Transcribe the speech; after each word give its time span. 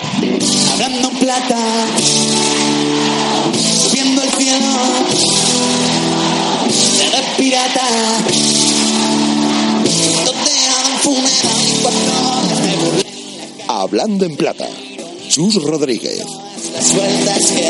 Hablando 0.00 1.10
plata, 1.10 1.56
subiendo 3.82 4.22
el 4.22 4.30
cielo, 4.30 4.66
de 7.10 7.42
pirata, 7.42 7.88
donde 10.24 10.50
han 10.68 10.98
funeral 11.02 11.68
Hablando 13.68 14.24
en 14.24 14.36
plata, 14.36 14.68
Chus 15.28 15.56
Rodríguez. 15.62 16.24
Las 16.72 16.86
sueltas 16.86 17.46
que 17.46 17.68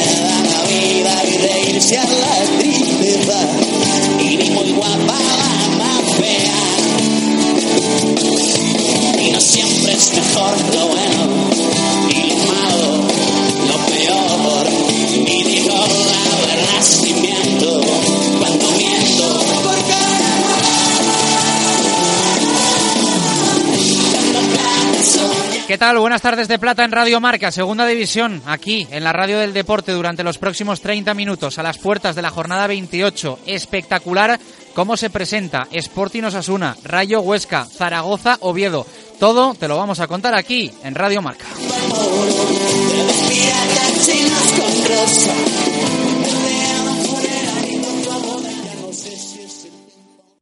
Buenas 25.97 26.22
tardes 26.22 26.48
de 26.48 26.58
Plata 26.58 26.84
en 26.84 26.92
Radio 26.92 27.19
Marca, 27.19 27.50
segunda 27.50 27.86
división, 27.86 28.42
aquí 28.47 28.86
en 28.91 29.03
la 29.03 29.12
radio 29.12 29.39
del 29.39 29.55
deporte 29.55 29.91
durante 29.91 30.22
los 30.22 30.36
próximos 30.39 30.80
30 30.80 31.12
minutos 31.14 31.58
a 31.58 31.62
las 31.62 31.78
puertas 31.78 32.14
de 32.14 32.22
la 32.22 32.30
jornada 32.30 32.67
28. 32.67 33.41
Espectacular 33.47 34.39
cómo 34.75 34.97
se 34.97 35.08
presenta 35.08 35.67
Sporting 35.72 36.25
Osasuna, 36.25 36.77
Rayo 36.84 37.20
Huesca, 37.20 37.64
Zaragoza, 37.64 38.36
Oviedo. 38.41 38.86
Todo 39.19 39.55
te 39.55 39.67
lo 39.67 39.77
vamos 39.77 39.98
a 39.98 40.06
contar 40.06 40.34
aquí 40.34 40.70
en 40.84 40.95
Radio 40.95 41.22
Marca. 41.22 41.47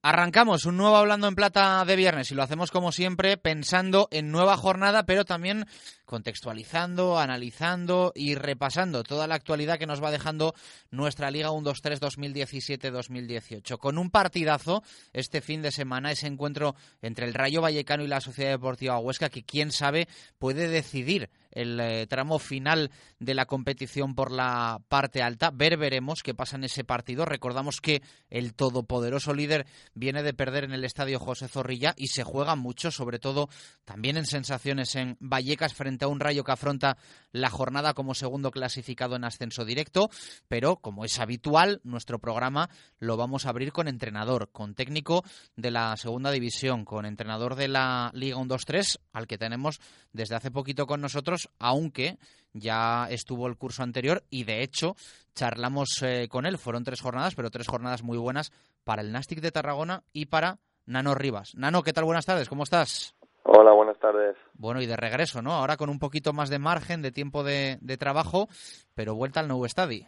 Arrancamos 0.08 0.66
un 0.66 0.76
nuevo 0.76 0.96
Hablando 0.96 1.26
en 1.26 1.34
Plata 1.34 1.84
de 1.84 1.96
viernes 1.96 2.30
y 2.30 2.36
lo 2.36 2.44
hacemos 2.44 2.70
como 2.70 2.92
siempre 2.92 3.36
pensando 3.36 4.06
en 4.12 4.30
nueva 4.30 4.56
jornada, 4.56 5.04
pero 5.04 5.24
también 5.24 5.66
contextualizando, 6.06 7.18
analizando 7.18 8.12
y 8.14 8.36
repasando 8.36 9.02
toda 9.02 9.26
la 9.26 9.34
actualidad 9.34 9.78
que 9.78 9.86
nos 9.86 10.02
va 10.02 10.10
dejando 10.10 10.54
nuestra 10.90 11.30
Liga 11.30 11.50
1-2-3 11.50 11.98
2017-2018. 11.98 13.76
Con 13.78 13.98
un 13.98 14.10
partidazo 14.10 14.82
este 15.12 15.40
fin 15.40 15.62
de 15.62 15.72
semana, 15.72 16.12
ese 16.12 16.28
encuentro 16.28 16.76
entre 17.02 17.26
el 17.26 17.34
Rayo 17.34 17.60
Vallecano 17.60 18.04
y 18.04 18.08
la 18.08 18.20
Sociedad 18.20 18.52
Deportiva 18.52 18.98
Huesca, 18.98 19.28
que 19.28 19.42
quién 19.42 19.72
sabe 19.72 20.08
puede 20.38 20.68
decidir 20.68 21.28
el 21.50 21.80
eh, 21.80 22.06
tramo 22.06 22.38
final 22.38 22.90
de 23.18 23.34
la 23.34 23.46
competición 23.46 24.14
por 24.14 24.30
la 24.30 24.80
parte 24.88 25.22
alta. 25.22 25.50
Ver, 25.50 25.78
veremos 25.78 26.22
qué 26.22 26.34
pasa 26.34 26.56
en 26.56 26.64
ese 26.64 26.84
partido. 26.84 27.24
Recordamos 27.24 27.80
que 27.80 28.02
el 28.28 28.54
todopoderoso 28.54 29.32
líder 29.32 29.66
viene 29.94 30.22
de 30.22 30.34
perder 30.34 30.64
en 30.64 30.72
el 30.72 30.84
estadio 30.84 31.18
José 31.18 31.48
Zorrilla 31.48 31.94
y 31.96 32.08
se 32.08 32.24
juega 32.24 32.56
mucho, 32.56 32.90
sobre 32.90 33.18
todo 33.18 33.48
también 33.86 34.18
en 34.18 34.26
sensaciones 34.26 34.94
en 34.96 35.16
Vallecas 35.18 35.74
frente 35.74 35.95
a 36.04 36.08
un 36.08 36.20
rayo 36.20 36.44
que 36.44 36.52
afronta 36.52 36.96
la 37.32 37.50
jornada 37.50 37.94
como 37.94 38.14
segundo 38.14 38.50
clasificado 38.50 39.16
en 39.16 39.24
ascenso 39.24 39.64
directo. 39.64 40.10
Pero, 40.48 40.76
como 40.76 41.04
es 41.04 41.18
habitual, 41.18 41.80
nuestro 41.84 42.18
programa 42.18 42.68
lo 42.98 43.16
vamos 43.16 43.46
a 43.46 43.50
abrir 43.50 43.72
con 43.72 43.88
entrenador, 43.88 44.50
con 44.52 44.74
técnico 44.74 45.24
de 45.56 45.70
la 45.70 45.96
segunda 45.96 46.30
división, 46.30 46.84
con 46.84 47.06
entrenador 47.06 47.54
de 47.54 47.68
la 47.68 48.10
Liga 48.14 48.36
1-2-3, 48.36 48.98
al 49.12 49.26
que 49.26 49.38
tenemos 49.38 49.80
desde 50.12 50.36
hace 50.36 50.50
poquito 50.50 50.86
con 50.86 51.00
nosotros, 51.00 51.48
aunque 51.58 52.18
ya 52.52 53.06
estuvo 53.10 53.46
el 53.46 53.56
curso 53.56 53.82
anterior 53.82 54.24
y 54.30 54.44
de 54.44 54.62
hecho 54.62 54.96
charlamos 55.34 56.02
eh, 56.02 56.28
con 56.28 56.46
él. 56.46 56.58
Fueron 56.58 56.84
tres 56.84 57.00
jornadas, 57.00 57.34
pero 57.34 57.50
tres 57.50 57.66
jornadas 57.68 58.02
muy 58.02 58.18
buenas 58.18 58.52
para 58.84 59.02
el 59.02 59.12
Nastic 59.12 59.40
de 59.40 59.52
Tarragona 59.52 60.04
y 60.12 60.26
para 60.26 60.58
Nano 60.86 61.14
Rivas. 61.14 61.50
Nano, 61.54 61.82
¿qué 61.82 61.92
tal? 61.92 62.04
Buenas 62.04 62.26
tardes, 62.26 62.48
¿cómo 62.48 62.62
estás? 62.62 63.15
Hola, 63.58 63.72
buenas 63.72 63.98
tardes. 63.98 64.36
Bueno, 64.52 64.82
y 64.82 64.86
de 64.86 64.96
regreso, 64.96 65.40
¿no? 65.40 65.52
Ahora 65.52 65.78
con 65.78 65.88
un 65.88 65.98
poquito 65.98 66.34
más 66.34 66.50
de 66.50 66.58
margen, 66.58 67.00
de 67.00 67.10
tiempo 67.10 67.42
de, 67.42 67.78
de 67.80 67.96
trabajo, 67.96 68.48
pero 68.94 69.14
vuelta 69.14 69.40
al 69.40 69.48
nuevo 69.48 69.64
estadio. 69.64 70.04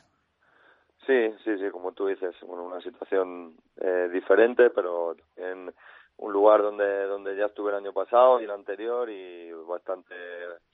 Sí, 1.06 1.30
sí, 1.42 1.56
sí, 1.56 1.70
como 1.72 1.92
tú 1.92 2.08
dices, 2.08 2.34
bueno, 2.46 2.64
una 2.64 2.82
situación 2.82 3.56
eh, 3.80 4.10
diferente, 4.12 4.68
pero 4.68 5.16
en 5.36 5.72
un 6.18 6.30
lugar 6.30 6.60
donde 6.60 7.06
donde 7.06 7.38
ya 7.38 7.46
estuve 7.46 7.70
el 7.70 7.78
año 7.78 7.94
pasado 7.94 8.38
y 8.38 8.44
el 8.44 8.50
anterior 8.50 9.08
y 9.08 9.50
bastante 9.66 10.14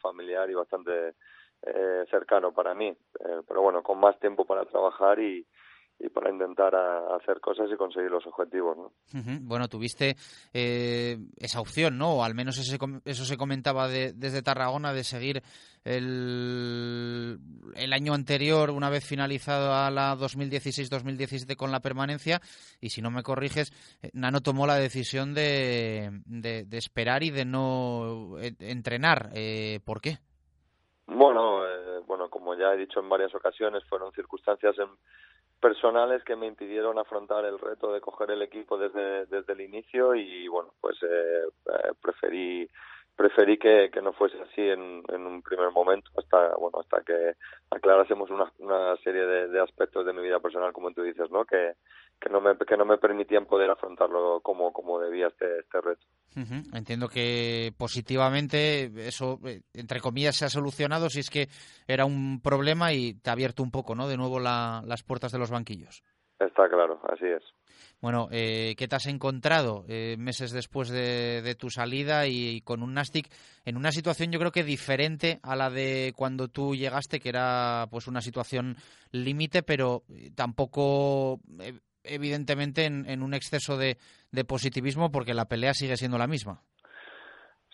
familiar 0.00 0.50
y 0.50 0.54
bastante 0.54 1.14
eh, 1.62 2.04
cercano 2.10 2.50
para 2.50 2.74
mí, 2.74 2.88
Eh, 2.88 3.40
pero 3.46 3.62
bueno, 3.62 3.84
con 3.84 4.00
más 4.00 4.18
tiempo 4.18 4.44
para 4.44 4.64
trabajar 4.64 5.20
y, 5.20 5.46
y 6.04 6.10
para 6.10 6.30
intentar 6.30 6.74
a- 6.74 7.16
hacer 7.16 7.40
cosas 7.40 7.70
y 7.72 7.76
conseguir 7.76 8.10
los 8.10 8.26
objetivos, 8.26 8.76
¿no? 8.76 8.92
Bueno, 9.42 9.68
tuviste 9.68 10.16
eh, 10.52 11.16
esa 11.38 11.60
opción, 11.60 11.96
¿no? 11.96 12.16
O 12.16 12.24
al 12.24 12.34
menos 12.34 12.58
ese 12.58 12.78
eso 13.04 13.24
se 13.24 13.36
comentaba 13.36 13.88
de- 13.88 14.12
desde 14.12 14.42
Tarragona 14.42 14.92
de 14.92 15.04
seguir 15.04 15.42
el, 15.84 17.38
el 17.76 17.92
año 17.92 18.12
anterior, 18.14 18.70
una 18.70 18.90
vez 18.90 19.06
finalizado 19.06 19.72
a 19.72 19.90
la 19.90 20.14
2016-2017 20.16 21.56
con 21.56 21.70
la 21.72 21.80
permanencia. 21.80 22.40
Y 22.80 22.90
si 22.90 23.00
no 23.02 23.10
me 23.10 23.22
corriges, 23.22 23.72
eh, 24.02 24.10
Nano 24.12 24.40
tomó 24.40 24.66
la 24.66 24.76
decisión 24.76 25.34
de, 25.34 26.10
de- 26.26 26.64
de 26.64 26.78
esperar 26.78 27.22
y 27.22 27.30
de 27.30 27.44
no 27.44 28.36
eh, 28.40 28.54
entrenar. 28.60 29.30
Eh, 29.34 29.80
¿Por 29.84 30.00
qué? 30.00 30.18
Bueno, 31.06 31.66
eh, 31.66 32.00
bueno, 32.06 32.28
como 32.30 32.54
ya 32.54 32.72
he 32.72 32.78
dicho 32.78 33.00
en 33.00 33.08
varias 33.08 33.34
ocasiones, 33.34 33.82
fueron 33.88 34.12
circunstancias 34.12 34.74
en- 34.78 34.88
personales 35.64 36.22
que 36.24 36.36
me 36.36 36.46
impidieron 36.46 36.98
afrontar 36.98 37.42
el 37.46 37.58
reto 37.58 37.90
de 37.90 38.02
coger 38.02 38.30
el 38.32 38.42
equipo 38.42 38.76
desde, 38.76 39.24
desde 39.24 39.54
el 39.54 39.62
inicio 39.62 40.14
y 40.14 40.46
bueno, 40.46 40.74
pues 40.78 41.02
eh, 41.02 41.44
eh, 41.46 41.92
preferí 42.02 42.68
preferí 43.16 43.58
que, 43.58 43.90
que 43.92 44.02
no 44.02 44.12
fuese 44.12 44.36
así 44.40 44.60
en, 44.60 45.02
en 45.08 45.26
un 45.26 45.42
primer 45.42 45.70
momento 45.70 46.10
hasta 46.18 46.54
bueno 46.56 46.80
hasta 46.80 47.00
que 47.02 47.34
aclarásemos 47.70 48.30
una, 48.30 48.52
una 48.58 48.96
serie 48.98 49.24
de, 49.24 49.60
aspectos 49.60 50.04
de 50.04 50.12
mi 50.12 50.22
vida 50.22 50.40
personal 50.40 50.72
como 50.72 50.90
tú 50.92 51.02
dices 51.02 51.30
no 51.30 51.44
que, 51.44 51.74
que 52.20 52.28
no 52.28 52.40
me 52.40 52.56
que 52.56 52.76
no 52.76 52.84
me 52.84 52.98
permitían 52.98 53.46
poder 53.46 53.70
afrontarlo 53.70 54.40
como 54.40 54.72
como 54.72 54.98
debía 55.00 55.28
este 55.28 55.60
este 55.60 55.80
reto. 55.80 56.04
Entiendo 56.72 57.08
que 57.08 57.72
positivamente 57.78 58.90
eso, 59.06 59.38
eh, 59.44 59.60
entre 59.72 60.00
comillas, 60.00 60.34
se 60.34 60.44
ha 60.44 60.48
solucionado 60.48 61.08
si 61.08 61.20
es 61.20 61.30
que 61.30 61.48
era 61.86 62.04
un 62.06 62.40
problema 62.42 62.92
y 62.92 63.14
te 63.14 63.30
ha 63.30 63.34
abierto 63.34 63.62
un 63.62 63.70
poco, 63.70 63.94
¿no? 63.94 64.08
De 64.08 64.16
nuevo 64.16 64.40
la- 64.40 64.82
las 64.84 65.04
puertas 65.04 65.30
de 65.30 65.38
los 65.38 65.50
banquillos. 65.52 66.02
Está 66.38 66.68
claro 66.68 67.00
así 67.08 67.26
es 67.26 67.42
Bueno, 68.00 68.28
eh, 68.30 68.74
¿qué 68.76 68.88
te 68.88 68.96
has 68.96 69.06
encontrado 69.06 69.84
eh, 69.88 70.16
meses 70.18 70.52
después 70.52 70.88
de, 70.90 71.42
de 71.42 71.54
tu 71.54 71.70
salida 71.70 72.26
y, 72.26 72.60
con 72.62 72.82
un 72.82 72.94
Nastic 72.94 73.28
en 73.64 73.76
una 73.76 73.92
situación 73.92 74.30
yo 74.30 74.38
creo 74.38 74.52
que 74.52 74.64
diferente 74.64 75.38
a 75.42 75.56
la 75.56 75.70
de 75.70 76.12
cuando 76.16 76.48
tú 76.48 76.74
llegaste, 76.74 77.20
que 77.20 77.28
era 77.28 77.86
pues 77.90 78.06
una 78.06 78.20
situación 78.20 78.76
límite, 79.12 79.62
pero 79.62 80.02
eh, 80.08 80.30
tampoco 80.36 81.40
eh, 81.60 81.78
evidentemente 82.02 82.84
en, 82.84 83.08
en 83.08 83.22
un 83.22 83.34
exceso 83.34 83.76
de, 83.76 83.96
de 84.32 84.44
positivismo 84.44 85.10
porque 85.10 85.34
la 85.34 85.46
pelea 85.46 85.72
sigue 85.74 85.96
siendo 85.96 86.18
la 86.18 86.26
misma. 86.26 86.62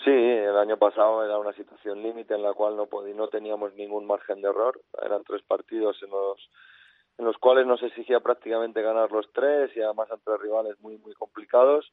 Sí, 0.04 0.10
el 0.10 0.56
año 0.56 0.78
pasado 0.78 1.22
era 1.24 1.38
una 1.38 1.52
situación 1.52 2.02
límite 2.02 2.34
en 2.34 2.42
la 2.42 2.54
cual 2.54 2.74
no 2.74 2.88
no 3.14 3.28
teníamos 3.28 3.74
ningún 3.74 4.06
margen 4.06 4.40
de 4.40 4.48
error. 4.48 4.80
Eran 5.04 5.22
tres 5.24 5.42
partidos 5.42 6.02
en 6.02 6.10
los 6.10 6.48
en 7.20 7.26
los 7.26 7.36
cuales 7.36 7.66
nos 7.66 7.82
exigía 7.82 8.20
prácticamente 8.20 8.80
ganar 8.80 9.12
los 9.12 9.30
tres 9.34 9.70
y 9.76 9.82
además 9.82 10.10
ante 10.10 10.38
rivales 10.38 10.80
muy 10.80 10.96
muy 10.96 11.12
complicados. 11.12 11.92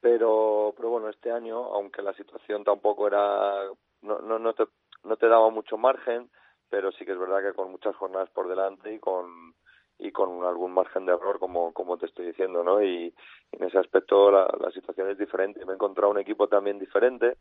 Pero 0.00 0.72
pero 0.76 0.90
bueno, 0.90 1.08
este 1.08 1.32
año, 1.32 1.56
aunque 1.74 2.02
la 2.02 2.14
situación 2.14 2.62
tampoco 2.62 3.08
era 3.08 3.64
no 4.02 4.20
no 4.20 4.38
no 4.38 4.54
te 4.54 4.66
no 5.02 5.16
te 5.16 5.26
daba 5.26 5.50
mucho 5.50 5.76
margen, 5.76 6.30
pero 6.68 6.92
sí 6.92 7.04
que 7.04 7.10
es 7.12 7.18
verdad 7.18 7.42
que 7.42 7.52
con 7.52 7.72
muchas 7.72 7.96
jornadas 7.96 8.30
por 8.30 8.48
delante 8.48 8.94
y 8.94 9.00
con 9.00 9.54
y 9.98 10.12
con 10.12 10.44
algún 10.44 10.72
margen 10.72 11.04
de 11.04 11.14
error 11.14 11.40
como 11.40 11.72
como 11.72 11.98
te 11.98 12.06
estoy 12.06 12.26
diciendo, 12.26 12.62
¿no? 12.62 12.80
Y 12.80 13.12
en 13.50 13.64
ese 13.64 13.78
aspecto 13.78 14.30
la, 14.30 14.48
la 14.60 14.70
situación 14.70 15.10
es 15.10 15.18
diferente. 15.18 15.64
Me 15.64 15.72
he 15.72 15.74
encontrado 15.74 16.12
un 16.12 16.18
equipo 16.20 16.46
también 16.46 16.78
diferente, 16.78 17.38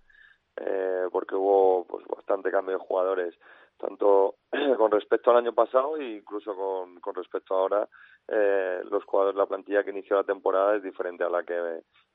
eh, 0.58 1.06
porque 1.12 1.36
hubo 1.36 1.86
pues 1.86 2.08
bastante 2.08 2.50
cambio 2.50 2.78
de 2.80 2.84
jugadores, 2.86 3.36
tanto 3.80 4.36
con 4.78 4.92
respecto 4.92 5.32
al 5.32 5.38
año 5.38 5.54
pasado 5.54 5.98
e 5.98 6.18
incluso 6.18 6.56
con, 6.56 7.00
con 7.00 7.16
respecto 7.16 7.56
ahora, 7.56 7.88
eh, 8.28 8.82
los 8.92 9.04
jugadores, 9.06 9.38
la 9.38 9.46
plantilla 9.46 9.84
que 9.84 9.92
inició 9.92 10.18
la 10.18 10.24
temporada 10.24 10.76
es 10.76 10.84
diferente 10.84 11.24
a 11.24 11.30
la 11.30 11.44
que 11.44 11.56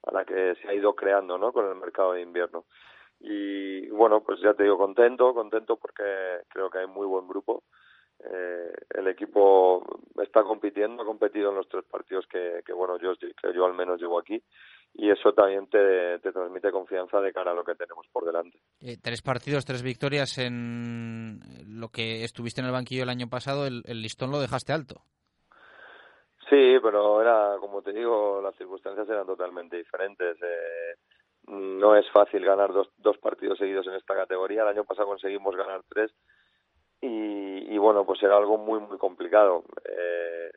a 0.07 0.13
la 0.13 0.25
que 0.25 0.55
se 0.57 0.69
ha 0.69 0.75
ido 0.75 0.95
creando, 0.95 1.39
¿no? 1.39 1.53
Con 1.53 1.67
el 1.67 1.75
mercado 1.77 2.13
de 2.13 2.21
invierno. 2.21 2.67
Y 3.21 3.89
bueno, 3.89 4.23
pues 4.23 4.41
ya 4.41 4.53
te 4.53 4.65
digo, 4.65 4.77
contento, 4.77 5.33
contento 5.33 5.77
porque 5.77 6.43
creo 6.49 6.69
que 6.69 6.79
hay 6.79 6.87
muy 6.87 7.07
buen 7.07 7.27
grupo. 7.27 7.63
Eh, 8.23 8.73
el 8.91 9.09
equipo 9.09 9.83
está 10.23 10.43
compitiendo, 10.43 11.03
ha 11.03 11.07
competido 11.07 11.51
en 11.51 11.57
los 11.57 11.69
tres 11.69 11.85
partidos 11.85 12.27
que, 12.27 12.63
que 12.67 12.73
bueno, 12.73 12.99
yo, 12.99 13.15
que 13.17 13.53
yo 13.55 13.65
al 13.65 13.75
menos 13.75 14.01
llevo 14.01 14.19
aquí 14.19 14.43
y 14.95 15.11
eso 15.11 15.33
también 15.33 15.67
te, 15.67 16.21
te, 16.21 16.33
transmite 16.33 16.71
confianza 16.71 17.21
de 17.21 17.33
cara 17.33 17.51
a 17.51 17.55
lo 17.55 17.65
que 17.65 17.75
tenemos 17.75 18.07
por 18.13 18.25
delante. 18.25 18.59
Eh, 18.81 18.97
tres 19.03 19.23
partidos, 19.23 19.65
tres 19.65 19.83
victorias 19.83 20.39
en 20.39 21.41
lo 21.67 21.89
que 21.89 22.23
estuviste 22.23 22.61
en 22.61 22.69
el 22.69 22.73
banquillo 22.73 23.03
el 23.03 23.09
año 23.09 23.29
pasado, 23.29 23.67
el, 23.67 23.83
el, 23.87 24.01
listón 24.01 24.31
lo 24.31 24.39
dejaste 24.39 24.73
alto. 24.73 25.03
Sí, 26.49 26.77
pero 26.81 27.21
era, 27.21 27.57
como 27.59 27.83
te 27.83 27.93
digo, 27.93 28.41
las 28.41 28.55
circunstancias 28.57 29.09
eran 29.09 29.27
totalmente 29.27 29.77
diferentes. 29.77 30.37
Eh, 30.41 30.95
no 31.49 31.97
es 31.97 32.09
fácil 32.13 32.45
ganar 32.45 32.73
dos, 32.73 32.89
dos 32.99 33.19
partidos 33.19 33.59
seguidos 33.59 33.87
en 33.89 33.95
esta 33.95 34.15
categoría. 34.15 34.63
El 34.63 34.69
año 34.69 34.85
pasado 34.85 35.09
conseguimos 35.09 35.57
ganar 35.57 35.83
tres 35.89 36.13
y, 37.01 37.75
y 37.75 37.79
bueno, 37.79 38.07
pues 38.07 38.23
era 38.23 38.37
algo 38.37 38.59
muy, 38.59 38.79
muy 38.79 38.99
complicado. 38.99 39.65
Eh, 39.85 40.51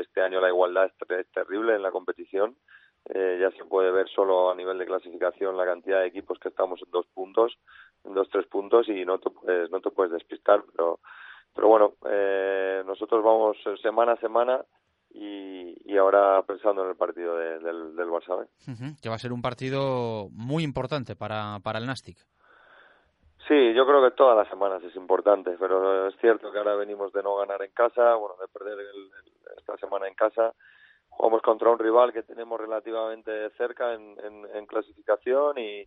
este 0.00 0.20
año 0.20 0.40
la 0.40 0.48
igualdad 0.48 0.86
es, 0.86 1.10
es 1.10 1.32
terrible 1.32 1.74
en 1.74 1.82
la 1.82 1.90
competición 1.90 2.54
eh, 3.06 3.38
ya 3.40 3.50
se 3.52 3.64
puede 3.64 3.90
ver 3.90 4.08
solo 4.08 4.50
a 4.50 4.54
nivel 4.54 4.78
de 4.78 4.86
clasificación 4.86 5.56
la 5.56 5.64
cantidad 5.64 6.00
de 6.00 6.06
equipos 6.06 6.38
que 6.38 6.48
estamos 6.48 6.80
en 6.82 6.90
dos 6.90 7.06
puntos, 7.14 7.58
en 8.04 8.14
dos 8.14 8.28
tres 8.30 8.46
puntos 8.46 8.88
y 8.88 9.04
no 9.04 9.18
te 9.18 9.30
puedes, 9.30 9.70
no 9.70 9.80
te 9.80 9.90
puedes 9.90 10.12
despistar, 10.12 10.62
pero 10.70 11.00
pero 11.54 11.68
bueno, 11.68 11.94
eh, 12.08 12.82
nosotros 12.86 13.24
vamos 13.24 13.56
semana 13.82 14.12
a 14.12 14.16
semana 14.20 14.64
y, 15.12 15.74
y 15.84 15.96
ahora 15.96 16.42
pensando 16.42 16.84
en 16.84 16.90
el 16.90 16.96
partido 16.96 17.36
de, 17.36 17.58
del, 17.58 17.96
del 17.96 18.08
Barça. 18.08 18.36
Uh 18.36 18.70
-huh, 18.70 19.00
que 19.02 19.08
va 19.08 19.16
a 19.16 19.18
ser 19.18 19.32
un 19.32 19.42
partido 19.42 20.28
muy 20.30 20.62
importante 20.62 21.16
para, 21.16 21.58
para 21.64 21.80
el 21.80 21.86
Nastic. 21.86 22.18
Sí, 23.48 23.74
yo 23.74 23.84
creo 23.84 24.00
que 24.04 24.14
todas 24.14 24.36
las 24.36 24.48
semanas 24.48 24.80
es 24.84 24.94
importante, 24.94 25.56
pero 25.58 26.06
es 26.06 26.14
cierto 26.20 26.52
que 26.52 26.58
ahora 26.58 26.76
venimos 26.76 27.12
de 27.12 27.22
no 27.24 27.34
ganar 27.36 27.60
en 27.62 27.72
casa, 27.72 28.14
bueno, 28.14 28.36
de 28.40 28.46
perder 28.46 28.78
el, 28.78 28.86
el, 28.86 29.58
esta 29.58 29.76
semana 29.78 30.06
en 30.06 30.14
casa 30.14 30.54
jugamos 31.20 31.42
contra 31.42 31.70
un 31.70 31.78
rival 31.78 32.14
que 32.14 32.22
tenemos 32.22 32.58
relativamente 32.58 33.50
cerca 33.50 33.92
en, 33.92 34.16
en, 34.24 34.56
en 34.56 34.64
clasificación 34.64 35.58
y, 35.58 35.84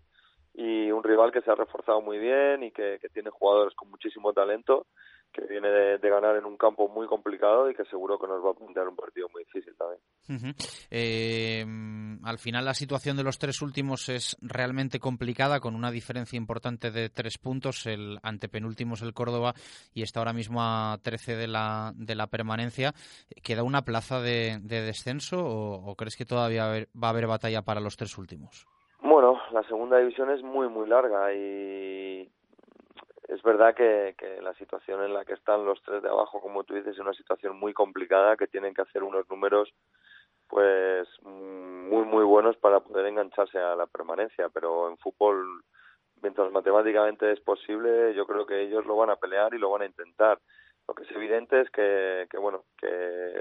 y, 0.53 0.91
un 0.91 1.03
rival 1.03 1.31
que 1.31 1.41
se 1.41 1.51
ha 1.51 1.55
reforzado 1.55 2.01
muy 2.01 2.19
bien 2.19 2.63
y 2.63 2.71
que, 2.71 3.00
que 3.01 3.09
tiene 3.09 3.29
jugadores 3.29 3.73
con 3.75 3.89
muchísimo 3.89 4.33
talento 4.33 4.85
que 5.33 5.45
viene 5.47 5.67
de, 5.67 6.09
ganar 6.09 6.38
en 6.38 6.45
un 6.45 6.57
campo 6.57 6.88
muy 6.88 7.07
complicado 7.07 7.69
y 7.69 7.73
que 7.73 7.83
seguro 7.85 8.19
que 8.19 8.27
nos 8.27 8.45
va 8.45 8.51
a 8.51 8.53
plantear 8.53 8.88
un 8.88 8.95
partido 8.95 9.27
muy 9.33 9.44
difícil 9.44 9.73
también. 9.75 10.55
Eh, 10.91 11.65
al 12.23 12.38
final 12.38 12.63
la 12.63 12.75
situación 12.75 13.17
de 13.17 13.23
los 13.23 13.39
tres 13.39 13.61
últimos 13.63 14.09
es 14.09 14.38
realmente 14.41 15.00
complicada 15.00 15.59
con 15.59 15.75
una 15.75 15.89
diferencia 15.89 16.38
importante 16.38 16.91
de 16.91 17.09
tres 17.09 17.39
puntos. 17.39 17.88
El 17.88 18.19
antepenúltimo 18.21 18.94
es 18.94 19.01
el 19.01 19.13
Córdoba 19.13 19.55
y 19.94 20.03
está 20.03 20.19
ahora 20.19 20.33
mismo 20.33 20.61
a 20.61 21.00
13 21.01 21.35
de 21.35 21.47
la, 21.47 21.94
de 21.95 22.13
la 22.13 22.27
permanencia. 22.27 22.94
¿Queda 23.44 23.63
una 23.63 23.81
plaza 23.81 24.21
de, 24.21 24.59
de 24.61 24.81
descenso 24.81 25.44
o, 25.44 25.95
crees 25.95 26.15
que 26.15 26.25
todavía 26.25 26.67
va 26.67 27.07
a 27.07 27.09
haber 27.09 27.25
batalla 27.25 27.63
para 27.63 27.81
los 27.81 27.97
tres 27.97 28.17
últimos? 28.19 28.67
La 29.53 29.61
segunda 29.65 30.00
división 30.00 30.31
es 30.31 30.41
muy, 30.41 30.67
muy 30.67 30.89
larga 30.89 31.31
y 31.31 32.27
es 33.27 33.44
verdad 33.44 33.75
que, 33.75 34.15
que, 34.17 34.41
la 34.41 34.55
situación 34.55 35.03
en 35.03 35.13
la 35.13 35.25
que 35.25 35.33
están 35.33 35.63
los 35.63 35.79
tres 35.83 36.01
de 36.01 36.09
abajo, 36.09 36.41
como 36.41 36.63
tú 36.63 36.73
dices, 36.73 36.94
es 36.94 37.00
una 37.00 37.13
situación 37.13 37.59
muy 37.59 37.71
complicada, 37.71 38.35
que 38.35 38.47
tienen 38.47 38.73
que 38.73 38.81
hacer 38.81 39.03
unos 39.03 39.29
números 39.29 39.71
pues 40.47 41.07
muy 41.21 42.03
muy 42.03 42.23
buenos 42.23 42.57
para 42.57 42.79
poder 42.79 43.05
engancharse 43.05 43.59
a 43.59 43.75
la 43.75 43.85
permanencia, 43.85 44.50
pero 44.50 44.89
en 44.89 44.97
fútbol 44.97 45.63
mientras 46.23 46.51
matemáticamente 46.51 47.31
es 47.31 47.39
posible, 47.41 48.15
yo 48.15 48.25
creo 48.25 48.47
que 48.47 48.59
ellos 48.59 48.88
lo 48.88 48.95
van 48.95 49.11
a 49.11 49.17
pelear 49.17 49.53
y 49.53 49.59
lo 49.59 49.69
van 49.69 49.83
a 49.83 49.85
intentar. 49.85 50.39
Lo 50.88 50.95
que 50.95 51.03
es 51.03 51.11
evidente 51.11 51.61
es 51.61 51.69
que, 51.69 52.25
que 52.27 52.39
bueno, 52.39 52.63
que, 52.79 53.39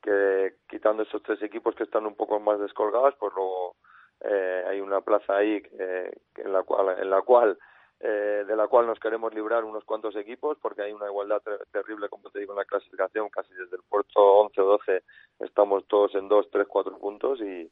que 0.00 0.54
quitando 0.70 1.02
esos 1.02 1.22
tres 1.22 1.42
equipos 1.42 1.74
que 1.74 1.84
están 1.84 2.06
un 2.06 2.14
poco 2.14 2.40
más 2.40 2.58
descolgados, 2.60 3.14
pues 3.20 3.34
luego 3.36 3.76
eh, 4.20 4.64
hay 4.66 4.80
una 4.80 5.00
plaza 5.00 5.36
ahí 5.36 5.62
que 5.62 6.12
en 6.36 6.52
la 6.52 6.62
cual 6.62 6.96
en 6.98 7.10
la 7.10 7.22
cual 7.22 7.58
eh, 8.00 8.44
de 8.46 8.54
la 8.54 8.68
cual 8.68 8.86
nos 8.86 9.00
queremos 9.00 9.34
librar 9.34 9.64
unos 9.64 9.84
cuantos 9.84 10.14
equipos 10.14 10.56
porque 10.62 10.82
hay 10.82 10.92
una 10.92 11.06
igualdad 11.06 11.42
ter 11.42 11.66
terrible, 11.72 12.08
como 12.08 12.30
te 12.30 12.38
digo, 12.38 12.52
en 12.52 12.58
la 12.58 12.64
clasificación, 12.64 13.28
casi 13.28 13.52
desde 13.54 13.74
el 13.74 13.82
puerto 13.88 14.20
11 14.20 14.60
o 14.60 14.64
12 14.64 15.02
estamos 15.40 15.84
todos 15.88 16.14
en 16.14 16.28
2, 16.28 16.48
3, 16.48 16.66
4 16.68 16.96
puntos 16.98 17.40
y, 17.40 17.68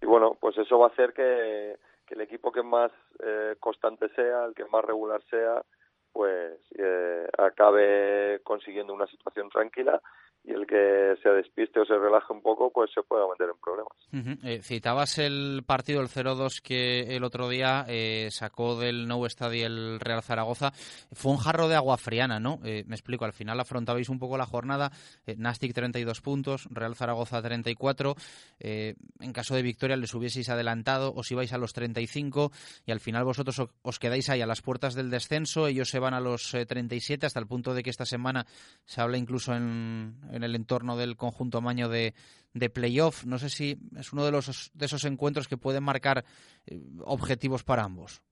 y 0.00 0.06
bueno, 0.06 0.34
pues 0.40 0.56
eso 0.56 0.78
va 0.78 0.86
a 0.86 0.90
hacer 0.90 1.12
que, 1.12 1.76
que 2.06 2.14
el 2.14 2.22
equipo 2.22 2.52
que 2.52 2.62
más 2.62 2.90
eh, 3.22 3.56
constante 3.60 4.08
sea, 4.14 4.46
el 4.46 4.54
que 4.54 4.64
más 4.64 4.82
regular 4.82 5.20
sea, 5.28 5.62
pues 6.10 6.58
eh, 6.78 7.28
acabe 7.36 8.40
consiguiendo 8.44 8.94
una 8.94 9.06
situación 9.08 9.50
tranquila 9.50 10.00
y 10.46 10.52
el 10.52 10.64
que 10.64 11.16
se 11.22 11.28
despiste 11.30 11.80
o 11.80 11.84
se 11.84 11.98
relaje 11.98 12.32
un 12.32 12.40
poco, 12.40 12.70
pues 12.70 12.90
se 12.94 13.02
pueda 13.02 13.24
meter 13.28 13.48
en 13.48 13.60
problemas. 13.60 14.38
Eh, 14.44 14.62
citabas 14.62 15.18
el 15.18 15.64
partido, 15.66 16.00
el 16.00 16.08
0-2 16.08 16.62
que 16.62 17.16
el 17.16 17.24
otro 17.24 17.48
día 17.48 17.84
eh, 17.88 18.28
sacó 18.30 18.78
del 18.78 19.08
Nou 19.08 19.26
Estadio 19.26 19.66
el 19.66 19.98
Real 19.98 20.22
Zaragoza. 20.22 20.70
Fue 21.12 21.32
un 21.32 21.38
jarro 21.38 21.66
de 21.66 21.74
agua 21.74 21.98
friana, 21.98 22.38
¿no? 22.38 22.60
Eh, 22.64 22.84
me 22.86 22.94
explico, 22.94 23.24
al 23.24 23.32
final 23.32 23.58
afrontabais 23.58 24.08
un 24.08 24.20
poco 24.20 24.38
la 24.38 24.46
jornada. 24.46 24.92
Eh, 25.26 25.34
Nastic 25.36 25.74
32 25.74 26.20
puntos, 26.20 26.68
Real 26.70 26.94
Zaragoza 26.94 27.42
34. 27.42 28.14
Eh, 28.60 28.94
en 29.18 29.32
caso 29.32 29.56
de 29.56 29.62
victoria 29.62 29.96
les 29.96 30.14
hubieseis 30.14 30.48
adelantado, 30.48 31.12
os 31.12 31.28
ibais 31.32 31.52
a 31.52 31.58
los 31.58 31.72
35 31.72 32.52
y 32.86 32.92
al 32.92 33.00
final 33.00 33.24
vosotros 33.24 33.60
os 33.82 33.98
quedáis 33.98 34.30
ahí 34.30 34.42
a 34.42 34.46
las 34.46 34.62
puertas 34.62 34.94
del 34.94 35.10
descenso. 35.10 35.66
Ellos 35.66 35.88
se 35.88 35.98
van 35.98 36.14
a 36.14 36.20
los 36.20 36.52
37 36.52 37.26
hasta 37.26 37.40
el 37.40 37.48
punto 37.48 37.74
de 37.74 37.82
que 37.82 37.90
esta 37.90 38.06
semana 38.06 38.46
se 38.84 39.00
habla 39.00 39.18
incluso 39.18 39.52
en 39.52 40.14
en 40.36 40.44
el 40.44 40.54
entorno 40.54 40.96
del 40.96 41.16
conjunto 41.16 41.58
amaño 41.58 41.88
de, 41.88 42.14
de 42.54 42.70
playoff. 42.70 43.24
No 43.24 43.38
sé 43.38 43.48
si 43.48 43.76
es 43.98 44.12
uno 44.12 44.24
de, 44.24 44.32
los, 44.32 44.70
de 44.74 44.86
esos 44.86 45.04
encuentros 45.04 45.48
que 45.48 45.56
pueden 45.56 45.82
marcar 45.82 46.24
eh, 46.66 46.80
objetivos 47.04 47.64
para 47.64 47.84
ambos. 47.84 48.22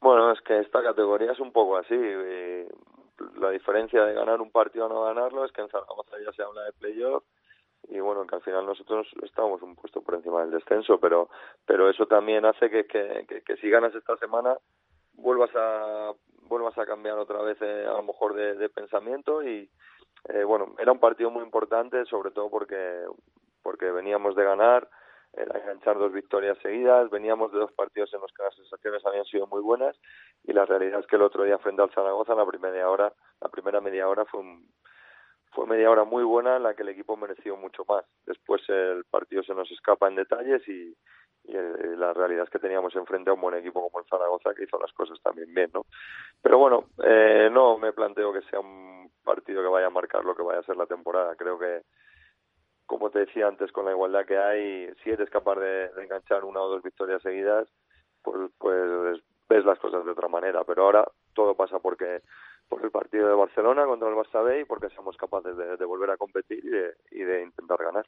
Bueno, 0.00 0.32
es 0.32 0.40
que 0.42 0.60
esta 0.60 0.82
categoría 0.82 1.32
es 1.32 1.40
un 1.40 1.52
poco 1.52 1.76
así. 1.76 1.94
Y 1.94 2.66
la 3.40 3.50
diferencia 3.50 4.04
de 4.04 4.14
ganar 4.14 4.40
un 4.40 4.50
partido 4.50 4.86
a 4.86 4.88
no 4.88 5.04
ganarlo 5.04 5.44
es 5.44 5.52
que 5.52 5.62
en 5.62 5.68
Zaragoza 5.68 6.16
ya 6.24 6.32
se 6.32 6.42
habla 6.42 6.62
de 6.62 6.72
playoff 6.72 7.24
y 7.88 8.00
bueno, 8.00 8.26
que 8.26 8.34
al 8.34 8.42
final 8.42 8.66
nosotros 8.66 9.06
estamos 9.22 9.60
un 9.62 9.76
puesto 9.76 10.02
por 10.02 10.14
encima 10.14 10.40
del 10.40 10.52
descenso, 10.52 10.98
pero 10.98 11.28
pero 11.66 11.90
eso 11.90 12.06
también 12.06 12.44
hace 12.44 12.70
que, 12.70 12.86
que, 12.86 13.26
que, 13.28 13.42
que 13.42 13.56
si 13.56 13.68
ganas 13.68 13.94
esta 13.94 14.16
semana 14.16 14.56
vuelvas 15.14 15.50
a 15.54 16.12
vuelvas 16.48 16.76
a 16.78 16.86
cambiar 16.86 17.18
otra 17.18 17.42
vez 17.42 17.60
eh, 17.60 17.84
a 17.86 17.92
lo 17.92 18.02
mejor 18.02 18.34
de, 18.34 18.54
de 18.54 18.68
pensamiento 18.68 19.42
y, 19.42 19.68
eh, 20.28 20.44
bueno, 20.44 20.74
era 20.78 20.92
un 20.92 20.98
partido 20.98 21.30
muy 21.30 21.42
importante, 21.42 22.04
sobre 22.06 22.30
todo 22.30 22.50
porque, 22.50 23.04
porque 23.62 23.90
veníamos 23.90 24.34
de 24.36 24.44
ganar, 24.44 24.88
era 25.36 25.58
enganchar 25.58 25.98
dos 25.98 26.12
victorias 26.12 26.56
seguidas, 26.62 27.10
veníamos 27.10 27.52
de 27.52 27.58
dos 27.58 27.72
partidos 27.72 28.12
en 28.14 28.20
los 28.20 28.32
que 28.32 28.42
las 28.42 28.54
sensaciones 28.54 29.04
habían 29.04 29.24
sido 29.24 29.46
muy 29.46 29.60
buenas 29.60 29.96
y 30.44 30.52
la 30.52 30.64
realidad 30.64 31.00
es 31.00 31.06
que 31.06 31.16
el 31.16 31.22
otro 31.22 31.44
día 31.44 31.58
frente 31.58 31.82
al 31.82 31.90
Zaragoza, 31.90 32.34
la 32.34 32.46
primera 32.46 32.88
hora, 32.88 33.12
la 33.40 33.48
primera 33.48 33.80
media 33.80 34.08
hora 34.08 34.24
fue 34.24 34.40
un, 34.40 34.68
fue 35.50 35.66
media 35.66 35.90
hora 35.90 36.04
muy 36.04 36.24
buena 36.24 36.56
en 36.56 36.62
la 36.62 36.74
que 36.74 36.82
el 36.82 36.90
equipo 36.90 37.16
mereció 37.16 37.56
mucho 37.56 37.84
más. 37.88 38.04
Después 38.26 38.62
el 38.68 39.04
partido 39.04 39.42
se 39.42 39.54
nos 39.54 39.70
escapa 39.70 40.08
en 40.08 40.16
detalles 40.16 40.66
y, 40.68 40.96
y 41.44 41.56
eh, 41.56 41.96
la 41.96 42.12
realidad 42.12 42.44
es 42.44 42.50
que 42.50 42.58
teníamos 42.58 42.94
enfrente 42.96 43.30
a 43.30 43.34
un 43.34 43.40
buen 43.40 43.54
equipo 43.56 43.82
como 43.82 44.00
el 44.00 44.08
Zaragoza 44.08 44.54
que 44.54 44.64
hizo 44.64 44.78
las 44.78 44.92
cosas 44.92 45.20
también 45.22 45.52
bien, 45.52 45.70
¿no? 45.74 45.84
Pero 46.40 46.58
bueno, 46.58 46.86
eh, 47.04 47.48
no 47.52 47.76
me 47.78 47.92
planteo 47.92 48.32
que 48.32 48.42
sea 48.42 48.60
un 48.60 48.93
partido 49.24 49.62
que 49.62 49.68
vaya 49.68 49.86
a 49.86 49.90
marcar 49.90 50.24
lo 50.24 50.36
que 50.36 50.42
vaya 50.42 50.60
a 50.60 50.64
ser 50.64 50.76
la 50.76 50.86
temporada. 50.86 51.34
Creo 51.36 51.58
que, 51.58 51.82
como 52.86 53.10
te 53.10 53.20
decía 53.20 53.48
antes, 53.48 53.72
con 53.72 53.86
la 53.86 53.92
igualdad 53.92 54.26
que 54.26 54.38
hay, 54.38 54.88
si 55.02 55.10
eres 55.10 55.30
capaz 55.30 55.56
de, 55.56 55.90
enganchar 56.02 56.44
una 56.44 56.60
o 56.60 56.68
dos 56.68 56.82
victorias 56.82 57.22
seguidas, 57.22 57.68
pues, 58.22 58.50
pues 58.58 59.22
ves 59.48 59.64
las 59.64 59.78
cosas 59.78 60.04
de 60.04 60.12
otra 60.12 60.28
manera. 60.28 60.62
Pero 60.64 60.84
ahora 60.84 61.04
todo 61.34 61.54
pasa 61.54 61.78
porque 61.80 62.22
por 62.68 62.82
el 62.84 62.90
partido 62.90 63.28
de 63.28 63.34
Barcelona 63.34 63.84
contra 63.84 64.08
el 64.08 64.14
Barça 64.14 64.42
B 64.42 64.60
y 64.60 64.64
porque 64.64 64.88
somos 64.94 65.16
capaces 65.16 65.56
de, 65.56 65.84
volver 65.84 66.10
a 66.10 66.16
competir 66.16 66.64
y 66.64 66.68
de, 66.68 66.94
y 67.10 67.22
de 67.22 67.42
intentar 67.42 67.78
ganar. 67.78 68.06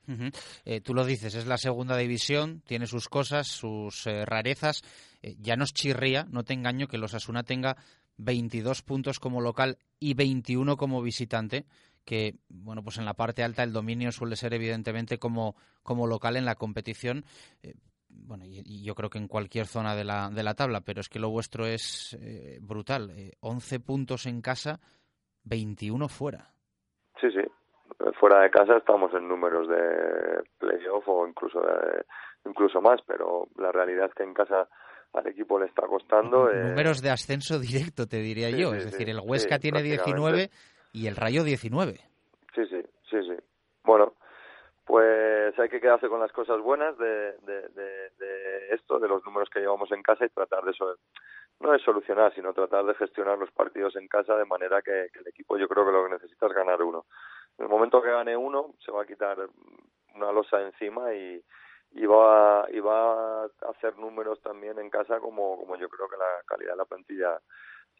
Eh, 0.65 0.81
tú 0.81 0.95
lo 0.95 1.05
dices, 1.05 1.35
es 1.35 1.47
la 1.47 1.59
segunda 1.59 1.97
división, 1.97 2.63
tiene 2.67 2.87
sus 2.87 3.09
cosas, 3.09 3.49
sus 3.49 4.07
eh, 4.07 4.25
rarezas. 4.25 4.83
Eh, 5.23 5.35
ya 5.41 5.57
nos 5.57 5.73
chirría, 5.73 6.25
no 6.31 6.43
te 6.43 6.55
engaño, 6.55 6.89
que 6.89 6.99
los 6.99 7.15
Asuna 7.15 7.43
tenga 7.43 7.77
22 8.19 8.83
puntos 8.83 9.21
como 9.21 9.41
local 9.41 9.79
y 9.99 10.15
21 10.15 10.77
como 10.77 11.03
visitante 11.03 11.67
que 12.05 12.35
bueno 12.49 12.83
pues 12.83 12.99
en 12.99 13.05
la 13.05 13.15
parte 13.15 13.43
alta 13.43 13.63
el 13.63 13.73
dominio 13.73 14.13
suele 14.13 14.37
ser 14.37 14.55
evidentemente 14.55 15.19
como 15.19 15.57
como 15.83 16.07
local 16.07 16.37
en 16.37 16.45
la 16.45 16.55
competición 16.55 17.25
eh, 17.63 17.75
bueno, 18.09 18.45
y, 18.47 18.85
yo 18.85 18.95
creo 18.95 19.11
que 19.11 19.19
en 19.19 19.29
cualquier 19.29 19.67
zona 19.67 19.95
de 19.95 20.05
la, 20.05 20.31
de 20.31 20.43
la 20.43 20.55
tabla, 20.55 20.81
pero 20.81 21.01
es 21.01 21.09
que 21.09 21.19
lo 21.19 21.29
vuestro 21.29 21.67
es 21.67 22.17
eh, 22.21 22.59
brutal. 22.61 23.11
11 23.41 23.81
puntos 23.81 24.27
en 24.27 24.41
casa, 24.41 24.81
21 25.45 26.09
fuera. 26.09 26.51
Sí, 27.21 27.31
sí. 27.31 27.43
Fuera 28.19 28.41
de 28.43 28.51
casa 28.51 28.77
estamos 28.77 29.13
en 29.15 29.29
números 29.29 29.69
de 29.69 30.43
playoff 30.59 31.07
o 31.09 31.27
incluso, 31.27 31.61
incluso 32.45 32.81
más, 32.81 33.01
pero 33.07 33.49
la 33.57 33.73
realidad 33.73 34.07
es 34.07 34.15
que 34.15 34.23
en 34.23 34.35
casa 34.35 34.69
al 35.17 35.27
equipo 35.27 35.59
le 35.59 35.67
está 35.67 35.87
costando. 35.87 36.49
Números 36.53 37.01
de 37.03 37.11
ascenso 37.11 37.59
directo, 37.59 38.07
te 38.07 38.19
diría 38.19 38.51
yo. 38.51 38.75
es 38.75 38.85
decir, 38.85 39.09
el 39.09 39.21
Huesca 39.21 39.59
tiene 39.59 39.83
19 39.83 40.51
y 40.93 41.07
el 41.07 41.17
Rayo 41.17 41.43
19. 41.43 41.95
Sí, 42.55 42.67
sí, 42.67 42.83
sí, 43.11 43.17
sí. 43.23 43.37
Bueno, 43.83 44.15
pues 44.85 45.59
hay 45.59 45.69
que 45.69 45.81
quedarse 45.81 46.09
con 46.09 46.21
las 46.21 46.33
cosas 46.33 46.61
buenas 46.61 46.97
de, 46.99 47.33
de, 47.39 47.69
de, 47.71 48.75
esto, 48.75 48.99
de 48.99 49.09
los 49.09 49.25
números 49.25 49.49
que 49.51 49.61
llevamos 49.61 49.91
en 49.93 50.03
casa 50.03 50.27
y 50.27 50.29
tratar 50.29 50.65
de 50.65 50.73
eso, 50.73 50.97
no 51.61 51.73
de 51.73 51.79
solucionar, 51.79 52.35
sino 52.35 52.53
tratar 52.53 52.85
de 52.85 52.95
gestionar 52.95 53.39
los 53.39 53.51
partidos 53.53 53.97
en 53.97 54.07
casa 54.09 54.37
de 54.37 54.45
manera 54.45 54.83
que, 54.83 55.09
el 55.13 55.27
equipo 55.27 55.57
yo 55.57 55.67
creo 55.67 55.87
que 55.87 55.93
lo 55.93 56.05
que 56.05 56.15
necesita 56.15 56.47
es 56.47 56.53
ganar 56.53 56.83
uno. 56.83 57.07
En 57.59 57.65
el 57.65 57.71
momento 57.71 58.03
que 58.03 58.11
gane 58.11 58.37
uno, 58.37 58.75
se 58.85 58.93
va 58.93 59.03
a 59.03 59.07
quitar 59.07 59.39
una 60.15 60.33
losa 60.33 60.61
encima 60.61 61.15
y, 61.15 61.43
y 61.93 62.07
va, 62.07 62.63
a 62.63 63.49
hacer 63.71 63.97
números 63.99 64.41
también 64.43 64.79
en 64.79 64.91
casa 64.91 65.19
como, 65.21 65.57
como 65.59 65.77
yo 65.77 65.89
creo 65.89 66.09
que 66.09 66.17
la 66.17 66.43
calidad 66.47 66.73
de 66.73 66.77
la 66.77 66.85
plantilla 66.85 67.41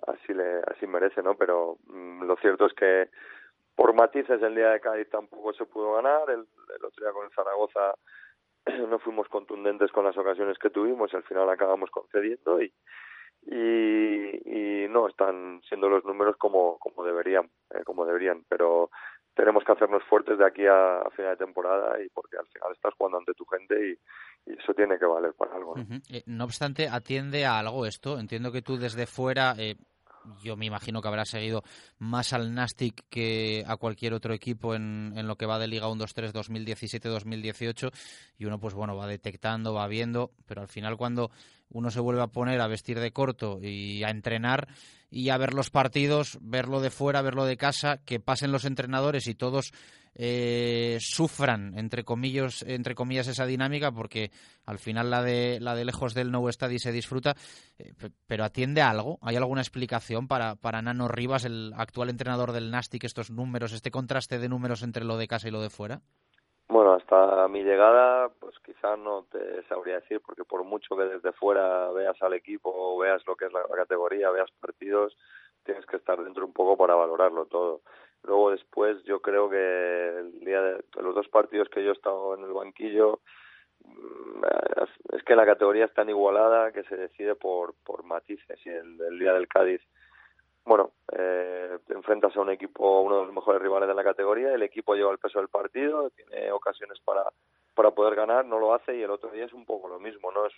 así 0.07 0.35
le 0.35 0.61
así 0.67 0.87
merece, 0.87 1.23
¿no? 1.23 1.37
Pero 1.37 1.79
mm, 1.87 2.25
lo 2.25 2.37
cierto 2.37 2.67
es 2.67 2.75
que 2.75 3.09
por 3.75 3.95
matices 3.95 4.43
el 4.43 4.55
día 4.55 4.71
de 4.71 4.81
Cádiz 4.81 5.09
tampoco 5.11 5.53
se 5.53 5.67
pudo 5.67 5.95
ganar, 5.95 6.29
el, 6.31 6.41
otro 6.41 7.05
día 7.05 7.13
con 7.13 7.27
el 7.27 7.33
Zaragoza 7.33 7.95
no 8.89 8.99
fuimos 8.99 9.29
contundentes 9.29 9.93
con 9.93 10.05
las 10.05 10.17
ocasiones 10.17 10.59
que 10.59 10.71
tuvimos 10.71 11.13
al 11.15 11.23
final 11.25 11.49
acabamos 11.49 11.91
concediendo 11.91 12.61
y, 12.61 12.73
y, 13.47 14.87
no 14.89 15.09
están 15.09 15.61
siendo 15.69 15.91
los 15.91 16.05
números 16.05 16.37
como, 16.39 16.79
como 16.79 17.05
deberían, 17.05 17.51
eh, 17.71 17.83
como 17.85 18.07
deberían, 18.07 18.45
pero 18.49 18.89
tenemos 19.37 19.63
que 19.65 19.73
hacernos 19.73 20.03
fuertes 20.05 20.39
de 20.39 20.47
aquí 20.47 20.67
a, 20.67 21.03
final 21.15 21.37
de 21.37 21.45
temporada 21.45 22.03
y 22.03 22.09
porque 22.09 22.39
al 22.39 22.47
final 22.47 22.73
estás 22.73 22.95
jugando 22.95 23.19
ante 23.19 23.35
tu 23.35 23.45
gente 23.45 23.91
y, 23.91 23.99
eso 24.47 24.73
tiene 24.75 24.97
que 24.97 25.05
valer 25.05 25.33
para 25.35 25.57
algo. 25.57 25.75
¿no? 25.75 25.83
Eh, 26.09 26.23
no 26.27 26.45
obstante, 26.45 26.89
atiende 26.89 27.45
a 27.45 27.59
algo 27.59 27.85
esto. 27.85 28.21
Entiendo 28.21 28.53
que 28.53 28.63
tú 28.63 28.77
desde 28.77 29.09
fuera 29.09 29.57
eh, 29.59 29.75
yo 30.43 30.57
me 30.57 30.67
imagino 30.67 31.01
que 31.01 31.09
habrá 31.09 31.25
seguido 31.25 31.63
más 31.99 32.33
al 32.33 32.55
Nastic 32.55 33.05
que 33.09 33.65
a 33.67 33.77
cualquier 33.77 34.15
otro 34.15 34.35
equipo 34.35 34.75
en, 34.75 35.13
en 35.17 35.27
lo 35.27 35.37
que 35.37 35.47
va 35.47 35.59
de 35.59 35.69
Liga 35.69 35.89
1-2-3 35.89 36.33
2017-2018 36.33 37.93
y 38.39 38.45
uno 38.45 38.59
pues 38.59 38.75
bueno 38.75 38.97
va 38.97 39.07
detectando, 39.07 39.75
va 39.75 39.87
viendo, 39.89 40.33
pero 40.47 40.61
al 40.61 40.69
final 40.69 40.97
cuando 40.97 41.31
uno 41.71 41.91
se 41.91 42.01
vuelve 42.01 42.23
a 42.23 42.29
poner 42.29 42.61
a 42.61 42.69
vestir 42.69 43.01
de 43.01 43.13
corto 43.13 43.59
y 43.61 44.05
a 44.05 44.11
entrenar 44.11 44.69
y 45.11 45.31
a 45.31 45.39
ver 45.39 45.55
los 45.55 45.71
partidos, 45.71 46.39
verlo 46.41 46.81
de 46.81 46.91
fuera, 46.91 47.23
verlo 47.23 47.45
de 47.45 47.57
casa, 47.57 47.99
que 48.05 48.21
pasen 48.21 48.53
los 48.53 48.65
entrenadores 48.65 49.27
y 49.27 49.35
todos 49.35 49.73
eh, 50.19 50.97
sufran 51.01 51.79
entre 51.79 52.05
comillas 52.05 52.65
entre 52.67 52.95
comillas 52.95 53.29
esa 53.29 53.47
dinámica 53.47 53.93
porque 53.93 54.31
al 54.65 54.79
final 54.79 55.11
la 55.11 55.23
de 55.23 55.59
la 55.61 55.75
de 55.75 55.85
lejos 55.85 56.15
del 56.15 56.31
no 56.31 56.47
y 56.49 56.79
se 56.79 56.93
disfruta 56.93 57.35
eh, 57.79 57.93
pero 58.27 58.45
atiende 58.45 58.81
a 58.81 58.91
algo 58.91 59.19
hay 59.23 59.37
alguna 59.37 59.61
explicación 59.61 60.27
para 60.27 60.57
para 60.57 60.81
Nano 60.81 61.09
Rivas 61.09 61.45
el 61.45 61.73
actual 61.77 62.09
entrenador 62.09 62.53
del 62.53 62.71
Nastic 62.71 63.05
estos 63.05 63.31
números 63.31 63.73
este 63.73 63.91
contraste 63.91 64.39
de 64.39 64.49
números 64.49 64.83
entre 64.83 65.05
lo 65.05 65.19
de 65.19 65.29
casa 65.29 65.49
y 65.49 65.51
lo 65.51 65.61
de 65.61 65.71
fuera 65.71 66.01
bueno, 66.69 66.95
hasta 66.95 67.47
mi 67.47 67.63
llegada, 67.63 68.29
pues 68.41 68.57
quizás 68.65 68.99
no 68.99 69.25
te 69.31 69.63
sabría 69.69 70.01
decir, 70.01 70.21
porque 70.21 70.45
por 70.45 70.65
mucho 70.65 70.97
que 70.97 71.05
desde 71.05 71.33
fuera 71.33 71.93
veas 71.93 72.21
al 72.23 72.35
equipo, 72.35 72.99
veas 72.99 73.25
lo 73.25 73.37
que 73.37 73.47
es 73.47 73.53
la 73.53 73.63
categoría, 73.77 74.31
veas 74.31 74.51
partidos, 74.61 75.17
tienes 75.65 75.87
que 75.87 75.97
estar 75.97 76.23
dentro 76.23 76.45
un 76.45 76.53
poco 76.53 76.77
para 76.77 76.97
valorarlo 76.97 77.47
todo. 77.47 77.83
Luego 78.27 78.51
después 78.51 79.03
yo 79.05 79.21
creo 79.21 79.49
que 79.49 80.19
el 80.19 80.41
día 80.41 80.61
de 80.61 80.85
los 81.01 81.15
dos 81.15 81.29
partidos 81.29 81.69
que 81.69 81.83
yo 81.83 81.91
he 81.91 81.95
estado 81.95 82.35
en 82.35 82.45
el 82.45 82.53
banquillo 82.53 83.21
mm, 83.85 84.45
es 85.15 85.23
que 85.23 85.37
la 85.37 85.47
categoría 85.47 85.85
es 85.85 85.95
tan 85.95 86.09
igualada 86.09 86.73
que 86.73 86.83
se 86.85 86.97
decide 86.97 87.37
por, 87.37 87.75
por 87.85 88.05
matices 88.05 88.59
y 88.65 88.71
el, 88.71 89.19
día 89.19 89.33
del 89.33 89.49
Cádiz 89.49 89.81
bueno, 90.65 90.91
eh, 91.17 91.79
enfrentas 91.91 92.37
a 92.37 92.41
un 92.41 92.51
equipo, 92.51 93.01
uno 93.01 93.21
de 93.21 93.27
los 93.27 93.35
mejores 93.35 93.63
rivales 93.63 93.89
de 93.89 93.95
la 93.95 94.03
categoría, 94.03 94.53
el 94.53 94.65
equipo 94.65 94.97
lleva 94.97 95.13
el 95.13 95.19
peso 95.19 95.39
del 95.39 95.49
partido, 95.49 96.11
tiene 96.11 96.51
ocasiones 96.51 96.99
para, 97.05 97.23
para 97.77 97.93
poder 97.93 98.17
ganar, 98.17 98.45
no 98.45 98.59
lo 98.59 98.75
hace 98.75 98.97
y 98.97 99.03
el 99.03 99.13
otro 99.13 99.31
día 99.31 99.45
es 99.45 99.53
un 99.53 99.65
poco 99.65 99.87
lo 99.87 100.01
mismo, 100.01 100.33
¿no? 100.33 100.45
Es 100.47 100.55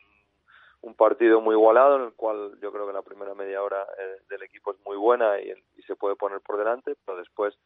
un 0.83 0.95
partido 0.95 1.41
muy 1.41 1.55
igualado 1.55 1.97
en 1.97 2.03
el 2.03 2.13
cual 2.15 2.59
yo 2.61 2.73
creo 2.73 2.87
que 2.87 2.93
la 2.93 3.03
primera 3.03 3.35
media 3.35 3.63
hora 3.63 3.85
eh, 3.99 4.19
del 4.29 4.43
equipo 4.43 4.73
es 4.73 4.79
muy 4.85 4.97
buena 4.97 5.41
y, 5.41 5.53
se 5.87 5.97
puede 5.97 6.17
poner 6.17 6.43
por 6.43 6.59
delante, 6.59 6.97
pero 7.07 7.17
después, 7.17 7.59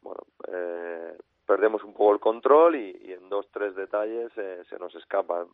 bueno, 0.00 0.22
eh, 0.48 1.14
perdemos 1.46 1.84
un 1.84 1.92
poco 1.92 2.14
el 2.14 2.20
control 2.20 2.74
y, 2.76 3.12
en 3.12 3.28
dos, 3.28 3.46
tres 3.52 3.74
detalles 3.74 4.32
eh, 4.36 4.62
se 4.68 4.78
nos 4.78 4.94
escapan. 4.94 5.46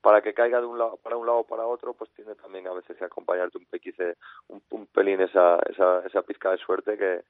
Para 0.00 0.22
que 0.22 0.32
caiga 0.32 0.58
de 0.58 0.66
un 0.66 0.78
lado 0.78 0.96
para 0.96 1.18
un 1.18 1.26
lado 1.26 1.40
o 1.40 1.46
para 1.46 1.66
otro, 1.66 1.92
pues 1.92 2.10
tiene 2.14 2.34
también 2.34 2.66
a 2.66 2.72
veces 2.72 2.96
que 2.96 3.04
acompañarte 3.04 3.58
un 3.58 3.66
pequice, 3.66 4.16
un 4.48 4.86
pelín 4.86 5.20
esa, 5.20 5.58
esa, 5.68 6.00
esa 6.06 6.22
pizca 6.22 6.50
de 6.52 6.56
suerte 6.56 6.96
que, 6.96 7.20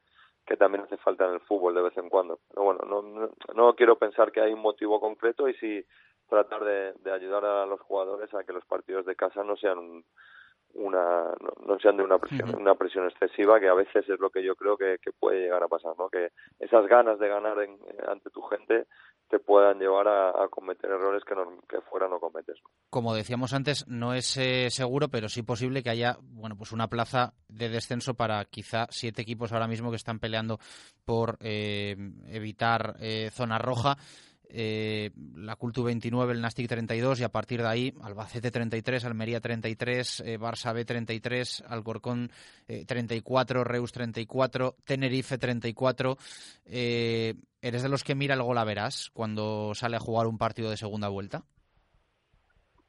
que 0.47 0.57
también 0.57 0.85
hace 0.85 0.97
falta 0.97 1.27
en 1.27 1.35
el 1.35 1.41
fútbol 1.41 1.75
de 1.75 1.83
vez 1.83 1.97
en 1.97 2.09
cuando. 2.09 2.41
Pero 2.49 2.65
bueno, 2.65 2.81
no, 2.85 3.03
no, 3.03 3.31
no 3.55 3.75
quiero 3.75 3.97
pensar 3.97 4.33
que 4.33 4.41
hay 4.41 4.53
un 4.53 4.61
motivo 4.61 5.01
concreto 5.01 5.49
y 5.49 5.55
si 5.55 5.85
tratar 6.31 6.65
de, 6.65 6.95
de, 7.03 7.13
ayudar 7.13 7.45
a 7.45 7.67
los 7.67 7.81
jugadores 7.81 8.33
a 8.33 8.45
que 8.45 8.55
los 8.55 8.65
partidos 8.65 9.05
de 9.05 9.17
casa 9.17 9.45
no 9.45 9.57
sean 9.57 10.05
una 10.75 11.35
no, 11.67 11.79
sean 11.81 11.97
de 11.97 12.05
una 12.05 12.19
presión 12.19 12.55
una 12.55 12.75
presión 12.75 13.09
excesiva 13.09 13.59
que 13.59 13.69
a 13.69 13.75
veces 13.75 14.09
es 14.09 14.21
lo 14.21 14.31
que 14.31 14.45
yo 14.45 14.55
creo 14.55 14.77
que, 14.77 14.99
puede 15.19 15.41
llegar 15.41 15.63
a 15.63 15.69
pasar 15.69 15.93
no 15.99 16.09
que 16.09 16.29
esas 16.59 16.87
ganas 16.87 17.19
de 17.19 17.29
ganar 17.29 17.61
en, 17.63 17.79
ante 18.09 18.31
tu 18.31 18.43
gente 18.43 18.87
te 19.29 19.39
puedan 19.39 19.79
llevar 19.79 20.09
a, 20.09 20.49
cometer 20.49 20.91
errores 20.91 21.23
que, 21.25 21.35
no, 21.35 21.61
que 21.69 21.81
fuera 21.83 22.09
no 22.09 22.21
cometes 22.21 22.57
como 22.89 23.15
decíamos 23.15 23.53
antes 23.53 23.87
no 23.89 24.15
es 24.15 24.37
eh, 24.37 24.71
seguro 24.71 25.09
pero 25.09 25.29
sí 25.29 25.43
posible 25.43 25.83
que 25.83 25.91
haya 25.91 26.17
bueno 26.23 26.57
pues 26.57 26.73
una 26.73 26.89
plaza 26.89 27.35
de 27.49 27.69
descenso 27.69 28.15
para 28.15 28.45
quizá 28.45 28.87
siete 28.91 29.23
equipos 29.23 29.53
ahora 29.53 29.69
mismo 29.69 29.91
que 29.91 29.97
están 29.97 30.21
peleando 30.21 30.59
por 31.05 31.37
eh, 31.41 31.97
evitar 32.29 32.95
eh, 33.01 33.31
zona 33.33 33.59
roja 33.59 33.97
eh, 34.53 35.11
la 35.37 35.57
Cultu 35.57 35.85
29, 35.85 36.33
el 36.33 36.41
Nastic 36.41 36.69
32 36.69 37.21
y 37.21 37.25
a 37.25 37.29
partir 37.29 37.63
de 37.63 37.69
ahí 37.69 37.95
Albacete 38.03 38.51
33, 38.51 39.05
Almería 39.05 39.41
33, 39.41 40.21
eh, 40.21 40.39
Barça 40.39 40.75
B 40.75 40.85
33, 40.85 41.65
Alcorcón 41.69 42.31
34, 42.87 43.61
eh, 43.61 43.65
Reus 43.65 43.93
34, 43.93 44.75
Tenerife 44.85 45.39
34. 45.39 46.17
Eh, 46.67 47.35
¿Eres 47.63 47.83
de 47.83 47.89
los 47.89 48.05
que 48.05 48.15
mira 48.15 48.35
el 48.35 48.43
gol 48.43 48.59
a 48.59 48.65
verás 48.65 49.11
cuando 49.13 49.75
sale 49.75 49.97
a 49.97 50.01
jugar 50.01 50.27
un 50.27 50.39
partido 50.39 50.71
de 50.71 50.77
segunda 50.77 51.09
vuelta? 51.09 51.43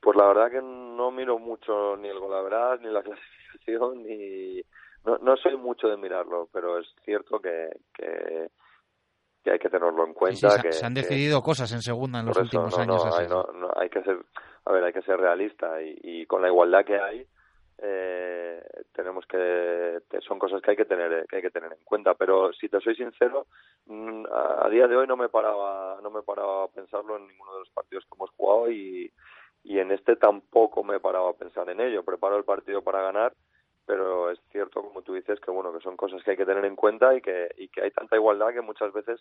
Pues 0.01 0.17
la 0.17 0.27
verdad 0.27 0.49
que 0.49 0.61
no 0.61 1.11
miro 1.11 1.37
mucho 1.37 1.95
ni 1.97 2.07
el 2.07 2.19
gol 2.19 2.33
a 2.33 2.41
verás, 2.41 2.81
ni 2.81 2.89
la 2.89 3.03
clasificación, 3.03 4.03
ni... 4.03 4.61
No, 5.03 5.35
soy 5.37 5.57
mucho 5.57 5.87
de 5.87 5.97
mirarlo, 5.97 6.47
pero 6.53 6.77
es 6.77 6.87
cierto 7.03 7.39
que 7.39 7.69
que 9.43 9.51
hay 9.51 9.59
que 9.59 9.69
tenerlo 9.69 10.05
en 10.05 10.13
cuenta. 10.13 10.61
que, 10.61 10.71
se 10.71 10.85
han 10.85 10.93
decidido 10.93 11.41
cosas 11.41 11.71
en 11.73 11.81
segunda 11.81 12.19
en 12.19 12.27
los 12.27 12.37
últimos 12.37 12.77
años. 12.77 13.03
Hay, 13.17 13.27
hay 13.75 13.89
que 13.89 14.03
ser, 14.03 14.17
a 14.65 14.71
ver, 14.71 14.83
hay 14.83 14.93
que 14.93 15.01
ser 15.01 15.17
realista 15.19 15.81
y, 15.81 15.97
y 16.03 16.25
con 16.25 16.41
la 16.41 16.47
igualdad 16.47 16.85
que 16.85 16.99
hay, 16.99 17.27
eh, 17.83 18.61
tenemos 18.93 19.25
que 19.25 20.01
son 20.27 20.37
cosas 20.37 20.61
que 20.61 20.71
hay 20.71 20.77
que 20.77 20.85
tener 20.85 21.25
que 21.27 21.37
hay 21.37 21.41
que 21.41 21.49
tener 21.49 21.71
en 21.71 21.83
cuenta 21.83 22.13
pero 22.13 22.53
si 22.53 22.69
te 22.69 22.79
soy 22.79 22.95
sincero 22.95 23.47
mm, 23.87 24.25
a, 24.31 24.69
día 24.69 24.87
de 24.87 24.95
hoy 24.95 25.07
no 25.07 25.17
me 25.17 25.29
paraba 25.29 25.99
no 26.03 26.11
me 26.11 26.21
paraba 26.21 26.65
a 26.65 26.67
pensarlo 26.67 27.17
en 27.17 27.27
ninguno 27.27 27.53
de 27.53 27.59
los 27.61 27.69
partidos 27.71 28.05
que 28.05 28.15
hemos 28.15 28.29
jugado 28.37 28.69
y, 28.69 29.11
y 29.63 29.79
en 29.79 29.91
este 29.91 30.15
tampoco 30.15 30.83
me 30.83 30.99
paraba 30.99 31.31
a 31.31 31.33
pensar 31.33 31.67
en 31.69 31.81
ello 31.81 32.03
preparo 32.03 32.37
el 32.37 32.43
partido 32.43 32.83
para 32.83 33.01
ganar 33.01 33.33
pero 33.91 34.31
es 34.31 34.39
cierto, 34.53 34.81
como 34.81 35.01
tú 35.01 35.15
dices, 35.15 35.37
que 35.41 35.51
bueno, 35.51 35.73
que 35.73 35.83
son 35.83 35.97
cosas 35.97 36.23
que 36.23 36.31
hay 36.31 36.37
que 36.37 36.45
tener 36.45 36.63
en 36.63 36.77
cuenta 36.77 37.13
y 37.13 37.19
que, 37.19 37.49
y 37.57 37.67
que 37.67 37.81
hay 37.81 37.91
tanta 37.91 38.15
igualdad 38.15 38.53
que 38.53 38.61
muchas 38.61 38.93
veces 38.93 39.19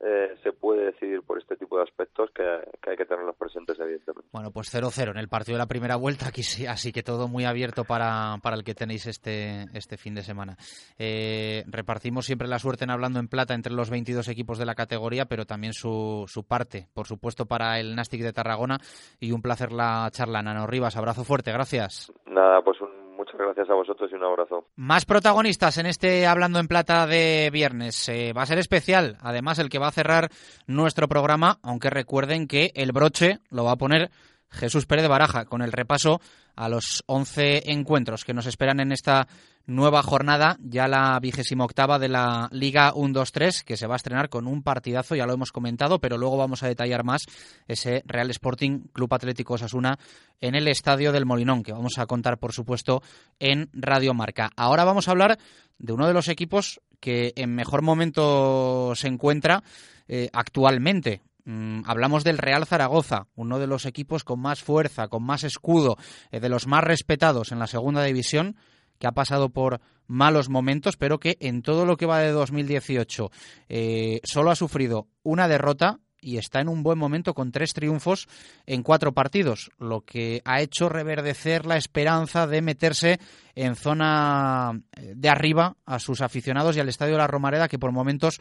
eh, 0.00 0.34
se 0.42 0.52
puede 0.52 0.86
decidir 0.86 1.20
por 1.20 1.36
este 1.36 1.54
tipo 1.54 1.76
de 1.76 1.82
aspectos 1.82 2.30
que, 2.30 2.42
hay 2.42 2.96
que 2.96 3.04
tenerlos 3.04 3.36
presentes, 3.36 3.78
evidentemente. 3.78 4.30
Bueno, 4.32 4.50
pues 4.50 4.74
0-0 4.74 5.10
en 5.10 5.18
el 5.18 5.28
partido 5.28 5.56
de 5.56 5.64
la 5.64 5.68
primera 5.68 5.96
vuelta, 5.96 6.28
aquí 6.28 6.42
sí, 6.42 6.64
así 6.64 6.94
que 6.94 7.02
todo 7.02 7.28
muy 7.28 7.44
abierto 7.44 7.84
para, 7.84 8.36
para 8.42 8.56
el 8.56 8.64
que 8.64 8.72
tenéis 8.72 9.06
este, 9.06 9.66
este 9.74 9.98
fin 9.98 10.14
de 10.14 10.22
semana. 10.22 10.56
Eh, 10.98 11.64
repartimos 11.66 12.24
siempre 12.24 12.48
la 12.48 12.58
suerte 12.58 12.84
en 12.84 12.92
hablando 12.92 13.20
en 13.20 13.28
plata 13.28 13.52
entre 13.52 13.74
los 13.74 13.90
22 13.90 14.28
equipos 14.28 14.56
de 14.56 14.64
la 14.64 14.74
categoría, 14.74 15.26
pero 15.26 15.44
también 15.44 15.74
su, 15.74 16.24
su 16.26 16.42
parte, 16.42 16.88
por 16.94 17.06
supuesto, 17.06 17.44
para 17.44 17.78
el 17.80 17.94
Nastic 17.94 18.22
de 18.22 18.32
Tarragona 18.32 18.78
y 19.20 19.32
un 19.32 19.42
placer 19.42 19.72
la 19.72 20.08
charla. 20.10 20.40
Nano 20.40 20.66
Rivas, 20.66 20.96
abrazo 20.96 21.22
fuerte, 21.22 21.52
gracias. 21.52 22.10
Nada, 22.24 22.62
pues 22.62 22.80
un 22.80 22.95
gracias 23.38 23.70
a 23.70 23.74
vosotros 23.74 24.10
y 24.10 24.14
un 24.14 24.24
abrazo. 24.24 24.66
Más 24.76 25.04
protagonistas 25.04 25.78
en 25.78 25.86
este 25.86 26.26
Hablando 26.26 26.58
en 26.58 26.68
Plata 26.68 27.06
de 27.06 27.50
viernes. 27.52 28.08
Eh, 28.08 28.32
va 28.32 28.42
a 28.42 28.46
ser 28.46 28.58
especial, 28.58 29.18
además, 29.20 29.58
el 29.58 29.68
que 29.68 29.78
va 29.78 29.88
a 29.88 29.92
cerrar 29.92 30.30
nuestro 30.66 31.08
programa, 31.08 31.58
aunque 31.62 31.90
recuerden 31.90 32.46
que 32.46 32.72
el 32.74 32.92
broche 32.92 33.38
lo 33.50 33.64
va 33.64 33.72
a 33.72 33.76
poner 33.76 34.10
Jesús 34.50 34.86
Pérez 34.86 35.02
de 35.02 35.08
Baraja, 35.08 35.44
con 35.44 35.62
el 35.62 35.72
repaso 35.72 36.20
a 36.54 36.68
los 36.68 37.04
11 37.06 37.70
encuentros 37.72 38.24
que 38.24 38.34
nos 38.34 38.46
esperan 38.46 38.80
en 38.80 38.92
esta 38.92 39.28
nueva 39.66 40.02
jornada, 40.02 40.56
ya 40.60 40.86
la 40.86 41.18
vigésima 41.20 41.64
octava 41.64 41.98
de 41.98 42.08
la 42.08 42.48
Liga 42.52 42.92
1-2-3, 42.94 43.64
que 43.64 43.76
se 43.76 43.86
va 43.86 43.94
a 43.94 43.96
estrenar 43.96 44.28
con 44.28 44.46
un 44.46 44.62
partidazo, 44.62 45.16
ya 45.16 45.26
lo 45.26 45.34
hemos 45.34 45.52
comentado, 45.52 45.98
pero 45.98 46.16
luego 46.16 46.36
vamos 46.36 46.62
a 46.62 46.68
detallar 46.68 47.04
más 47.04 47.22
ese 47.66 48.02
Real 48.06 48.30
Sporting 48.30 48.84
Club 48.92 49.12
Atlético 49.12 49.54
Osasuna 49.54 49.98
en 50.40 50.54
el 50.54 50.68
Estadio 50.68 51.12
del 51.12 51.26
Molinón, 51.26 51.62
que 51.62 51.72
vamos 51.72 51.98
a 51.98 52.06
contar, 52.06 52.38
por 52.38 52.52
supuesto, 52.52 53.02
en 53.40 53.68
Radio 53.72 54.14
Marca. 54.14 54.50
Ahora 54.56 54.84
vamos 54.84 55.08
a 55.08 55.10
hablar 55.10 55.38
de 55.78 55.92
uno 55.92 56.06
de 56.06 56.14
los 56.14 56.28
equipos 56.28 56.80
que 57.00 57.32
en 57.36 57.54
mejor 57.54 57.82
momento 57.82 58.94
se 58.94 59.08
encuentra 59.08 59.62
eh, 60.08 60.30
actualmente. 60.32 61.20
Mm, 61.46 61.82
hablamos 61.86 62.24
del 62.24 62.38
Real 62.38 62.66
Zaragoza, 62.66 63.28
uno 63.36 63.60
de 63.60 63.68
los 63.68 63.86
equipos 63.86 64.24
con 64.24 64.40
más 64.40 64.64
fuerza, 64.64 65.06
con 65.06 65.22
más 65.22 65.44
escudo, 65.44 65.96
eh, 66.32 66.40
de 66.40 66.48
los 66.48 66.66
más 66.66 66.82
respetados 66.82 67.52
en 67.52 67.60
la 67.60 67.68
segunda 67.68 68.02
división, 68.02 68.56
que 68.98 69.06
ha 69.06 69.12
pasado 69.12 69.50
por 69.50 69.80
malos 70.08 70.48
momentos, 70.48 70.96
pero 70.96 71.20
que 71.20 71.36
en 71.40 71.62
todo 71.62 71.86
lo 71.86 71.96
que 71.96 72.06
va 72.06 72.18
de 72.18 72.32
2018 72.32 73.30
eh, 73.68 74.20
solo 74.24 74.50
ha 74.50 74.56
sufrido 74.56 75.06
una 75.22 75.46
derrota 75.46 76.00
y 76.20 76.38
está 76.38 76.60
en 76.60 76.68
un 76.68 76.82
buen 76.82 76.98
momento 76.98 77.34
con 77.34 77.52
tres 77.52 77.72
triunfos 77.72 78.26
en 78.66 78.82
cuatro 78.82 79.12
partidos, 79.12 79.70
lo 79.78 80.00
que 80.00 80.42
ha 80.44 80.60
hecho 80.60 80.88
reverdecer 80.88 81.64
la 81.64 81.76
esperanza 81.76 82.48
de 82.48 82.62
meterse 82.62 83.20
en 83.54 83.76
zona 83.76 84.80
eh, 84.96 85.12
de 85.14 85.28
arriba 85.28 85.76
a 85.84 86.00
sus 86.00 86.22
aficionados 86.22 86.76
y 86.76 86.80
al 86.80 86.88
Estadio 86.88 87.16
la 87.16 87.28
Romareda, 87.28 87.68
que 87.68 87.78
por 87.78 87.92
momentos 87.92 88.40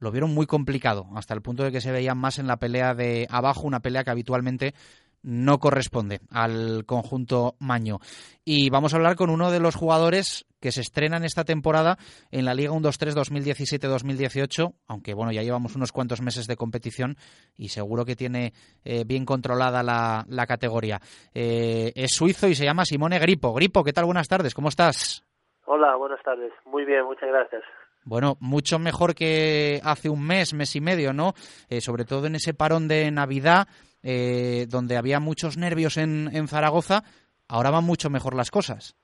lo 0.00 0.10
vieron 0.10 0.34
muy 0.34 0.46
complicado, 0.46 1.06
hasta 1.14 1.34
el 1.34 1.42
punto 1.42 1.62
de 1.62 1.70
que 1.70 1.80
se 1.80 1.92
veían 1.92 2.18
más 2.18 2.38
en 2.38 2.46
la 2.46 2.56
pelea 2.56 2.94
de 2.94 3.26
abajo, 3.30 3.66
una 3.66 3.80
pelea 3.80 4.02
que 4.02 4.10
habitualmente 4.10 4.74
no 5.22 5.58
corresponde 5.58 6.20
al 6.30 6.84
conjunto 6.86 7.54
Maño. 7.58 7.98
Y 8.44 8.70
vamos 8.70 8.92
a 8.92 8.96
hablar 8.96 9.16
con 9.16 9.30
uno 9.30 9.50
de 9.50 9.60
los 9.60 9.74
jugadores 9.74 10.46
que 10.60 10.72
se 10.72 10.80
estrenan 10.80 11.24
esta 11.24 11.44
temporada 11.44 11.98
en 12.30 12.44
la 12.44 12.54
Liga 12.54 12.72
1-2-3 12.72 13.14
2017-2018, 13.14 14.74
aunque 14.88 15.14
bueno, 15.14 15.32
ya 15.32 15.42
llevamos 15.42 15.76
unos 15.76 15.92
cuantos 15.92 16.20
meses 16.22 16.46
de 16.46 16.56
competición 16.56 17.16
y 17.56 17.68
seguro 17.68 18.04
que 18.04 18.16
tiene 18.16 18.52
eh, 18.84 19.04
bien 19.06 19.24
controlada 19.24 19.82
la, 19.82 20.46
categoría. 20.46 21.00
Eh, 21.34 21.92
es 21.94 22.12
suizo 22.12 22.48
y 22.48 22.54
se 22.54 22.64
llama 22.64 22.84
Simone 22.84 23.18
Gripo. 23.18 23.52
Gripo, 23.52 23.84
¿qué 23.84 23.92
tal? 23.92 24.06
Buenas 24.06 24.28
tardes, 24.28 24.54
¿cómo 24.54 24.68
estás? 24.68 25.24
Hola, 25.66 25.96
buenas 25.96 26.22
tardes. 26.22 26.52
Muy 26.64 26.84
bien, 26.84 27.04
muchas 27.04 27.28
gracias. 27.28 27.62
Bueno, 28.04 28.36
mucho 28.40 28.78
mejor 28.78 29.14
que 29.14 29.80
hace 29.84 30.08
un 30.08 30.26
mes, 30.26 30.54
mes 30.54 30.74
y 30.74 30.80
medio, 30.80 31.12
¿no? 31.12 31.34
Eh, 31.68 31.80
sobre 31.80 32.04
todo 32.04 32.26
en 32.26 32.34
ese 32.34 32.54
parón 32.54 32.88
de 32.88 33.10
Navidad, 33.10 33.68
eh, 34.02 34.66
donde 34.68 34.96
había 34.96 35.20
muchos 35.20 35.58
nervios 35.58 35.96
en, 35.98 36.30
en 36.32 36.48
Zaragoza. 36.48 37.02
Ahora 37.48 37.70
van 37.70 37.84
mucho 37.84 38.08
mejor 38.08 38.34
las 38.34 38.50
cosas. 38.50 38.96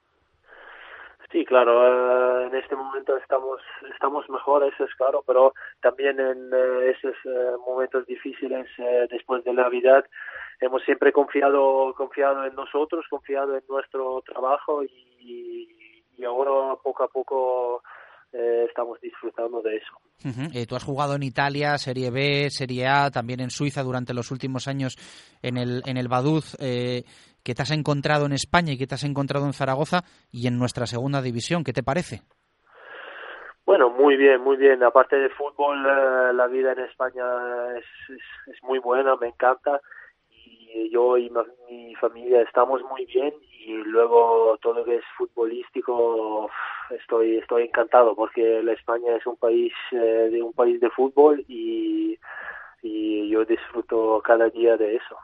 Sí, 1.31 1.45
claro, 1.45 1.85
eh, 1.85 2.47
en 2.47 2.55
este 2.55 2.75
momento 2.75 3.17
estamos 3.19 3.61
estamos 3.93 4.29
mejor, 4.31 4.65
eso 4.65 4.85
es 4.85 4.95
claro, 4.95 5.23
pero 5.27 5.53
también 5.81 6.19
en 6.19 6.51
esos 6.89 7.15
momentos 7.67 8.07
difíciles 8.07 8.67
después 9.11 9.45
de 9.45 9.53
Navidad 9.53 10.07
hemos 10.61 10.83
siempre 10.85 11.13
confiado 11.13 11.93
confiado 11.95 12.47
en 12.47 12.55
nosotros, 12.55 13.05
confiado 13.11 13.57
en 13.57 13.65
nuestro 13.69 14.23
trabajo 14.23 14.83
y 14.85 16.25
ahora 16.25 16.77
poco 16.83 17.05
a 17.05 17.09
poco 17.09 17.83
eh, 18.33 18.65
estamos 18.69 19.01
disfrutando 19.01 19.63
de 19.63 19.77
eso. 19.77 19.93
Eh, 20.55 20.67
tú 20.67 20.75
has 20.75 20.85
jugado 20.85 21.15
en 21.15 21.23
Italia, 21.23 21.79
Serie 21.79 22.11
B, 22.11 22.51
Serie 22.51 22.87
A, 22.87 23.11
también 23.11 23.41
en 23.41 23.51
Suiza 23.51 23.83
durante 23.83 24.15
los 24.15 24.31
últimos 24.31 24.67
años 24.67 24.97
en 25.43 25.57
el, 25.57 25.83
en 25.87 25.97
el 25.97 26.09
Baduz. 26.09 26.57
Eh, 26.59 27.05
¿Qué 27.45 27.55
te 27.55 27.63
has 27.63 27.71
encontrado 27.71 28.27
en 28.27 28.33
España 28.33 28.73
y 28.73 28.79
qué 28.79 28.87
te 28.87 28.97
has 28.97 29.05
encontrado 29.05 29.47
en 29.47 29.53
Zaragoza 29.53 30.03
y 30.33 30.49
en 30.49 30.59
nuestra 30.59 30.87
segunda 30.87 31.23
división? 31.23 31.63
¿Qué 31.63 31.73
te 31.73 31.85
parece? 31.85 32.23
Bueno, 33.65 33.91
muy 33.91 34.17
bien, 34.17 34.41
muy 34.41 34.57
bien. 34.57 34.83
Aparte 34.83 35.17
de 35.17 35.29
fútbol, 35.31 35.83
la 35.83 36.47
vida 36.49 36.73
en 36.73 36.81
España 36.81 37.25
es, 37.77 37.85
es, 38.47 38.63
muy 38.63 38.79
buena, 38.79 39.17
me 39.17 39.29
encanta. 39.29 39.81
Y 40.75 40.91
yo 40.91 41.17
y 41.17 41.31
mi 41.71 41.95
familia 41.95 42.43
estamos 42.43 42.83
muy 42.83 43.05
bien 43.07 43.33
y 43.67 43.75
luego 43.85 44.57
todo 44.63 44.75
lo 44.75 44.85
que 44.85 44.97
es 44.97 45.05
futbolístico 45.17 46.51
estoy 46.91 47.39
estoy 47.39 47.65
encantado 47.65 48.15
porque 48.15 48.63
la 48.63 48.73
España 48.73 49.17
es 49.17 49.27
un 49.27 49.37
país 49.37 49.73
eh, 49.93 50.29
de 50.31 50.43
un 50.43 50.53
país 50.53 50.81
de 50.81 50.91
fútbol 50.91 51.45
y, 51.49 52.17
y 52.83 53.29
yo 53.29 53.45
disfruto 53.45 54.21
cada 54.25 54.49
día 54.51 54.77
de 54.77 54.97
eso 54.97 55.17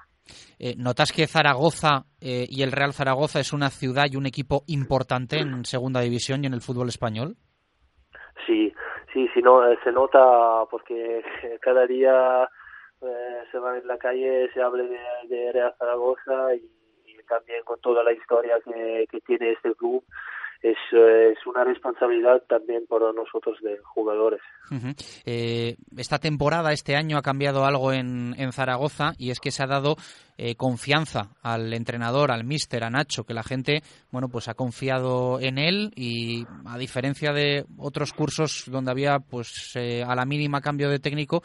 eh, 0.59 0.75
¿Notas 0.77 1.13
que 1.13 1.27
Zaragoza 1.27 2.05
eh, 2.21 2.47
y 2.49 2.63
el 2.63 2.73
Real 2.73 2.93
Zaragoza 2.93 3.41
es 3.41 3.53
una 3.53 3.71
ciudad 3.71 4.07
y 4.11 4.17
un 4.17 4.27
equipo 4.27 4.63
importante 4.69 5.39
en 5.39 5.65
segunda 5.65 6.01
división 6.01 6.43
y 6.43 6.47
en 6.47 6.55
el 6.55 6.61
fútbol 6.61 6.89
español? 6.89 7.37
Sí, 8.47 8.73
sí, 9.13 9.29
sí, 9.35 9.43
no, 9.43 9.61
se 9.83 9.93
nota 9.93 10.65
porque 10.71 11.23
cada 11.61 11.87
día 11.87 12.49
se 13.51 13.59
va 13.59 13.79
en 13.79 13.87
la 13.87 13.99
calle, 13.99 14.51
se 14.53 14.63
habla 14.63 14.85
de, 14.85 14.99
de 15.29 15.53
Real 15.53 15.75
Zaragoza 15.79 16.55
y 16.55 16.69
también 17.29 17.63
con 17.65 17.81
toda 17.81 18.03
la 18.03 18.13
historia 18.13 18.59
que, 18.65 19.07
que 19.11 19.21
tiene 19.21 19.53
este 19.53 19.75
club 19.75 20.05
es, 20.63 20.79
es 20.93 21.47
una 21.47 21.65
responsabilidad 21.65 22.43
también 22.49 22.87
para 22.87 23.13
nosotros 23.13 23.59
de 23.63 23.79
jugadores. 23.79 24.41
Eh, 25.27 25.77
esta 25.97 26.19
temporada, 26.19 26.73
este 26.73 26.95
año, 26.95 27.19
ha 27.19 27.23
cambiado 27.23 27.65
algo 27.65 27.93
en, 27.93 28.35
en 28.39 28.53
Zaragoza 28.53 29.13
y 29.19 29.31
es 29.31 29.41
que 29.41 29.51
se 29.51 29.65
ha 29.65 29.67
dado 29.67 29.97
eh, 30.39 30.55
confianza 30.55 31.31
al 31.43 31.73
entrenador, 31.75 32.31
al 32.31 32.45
míster, 32.45 32.85
a 32.85 32.91
Nacho, 32.91 33.25
que 33.25 33.35
la 33.35 33.43
gente, 33.43 33.83
bueno, 34.13 34.29
pues 34.29 34.49
ha 34.49 34.55
confiado 34.55 35.41
en 35.41 35.59
él 35.59 35.93
y 35.97 36.47
a 36.65 36.79
diferencia 36.79 37.33
de 37.33 37.65
otros 37.77 38.13
cursos 38.13 38.65
donde 38.71 38.93
había, 38.93 39.19
pues, 39.19 39.73
eh, 39.75 40.05
a 40.07 40.15
la 40.15 40.25
mínima 40.25 40.61
cambio 40.61 40.89
de 40.89 41.01
técnico, 41.01 41.43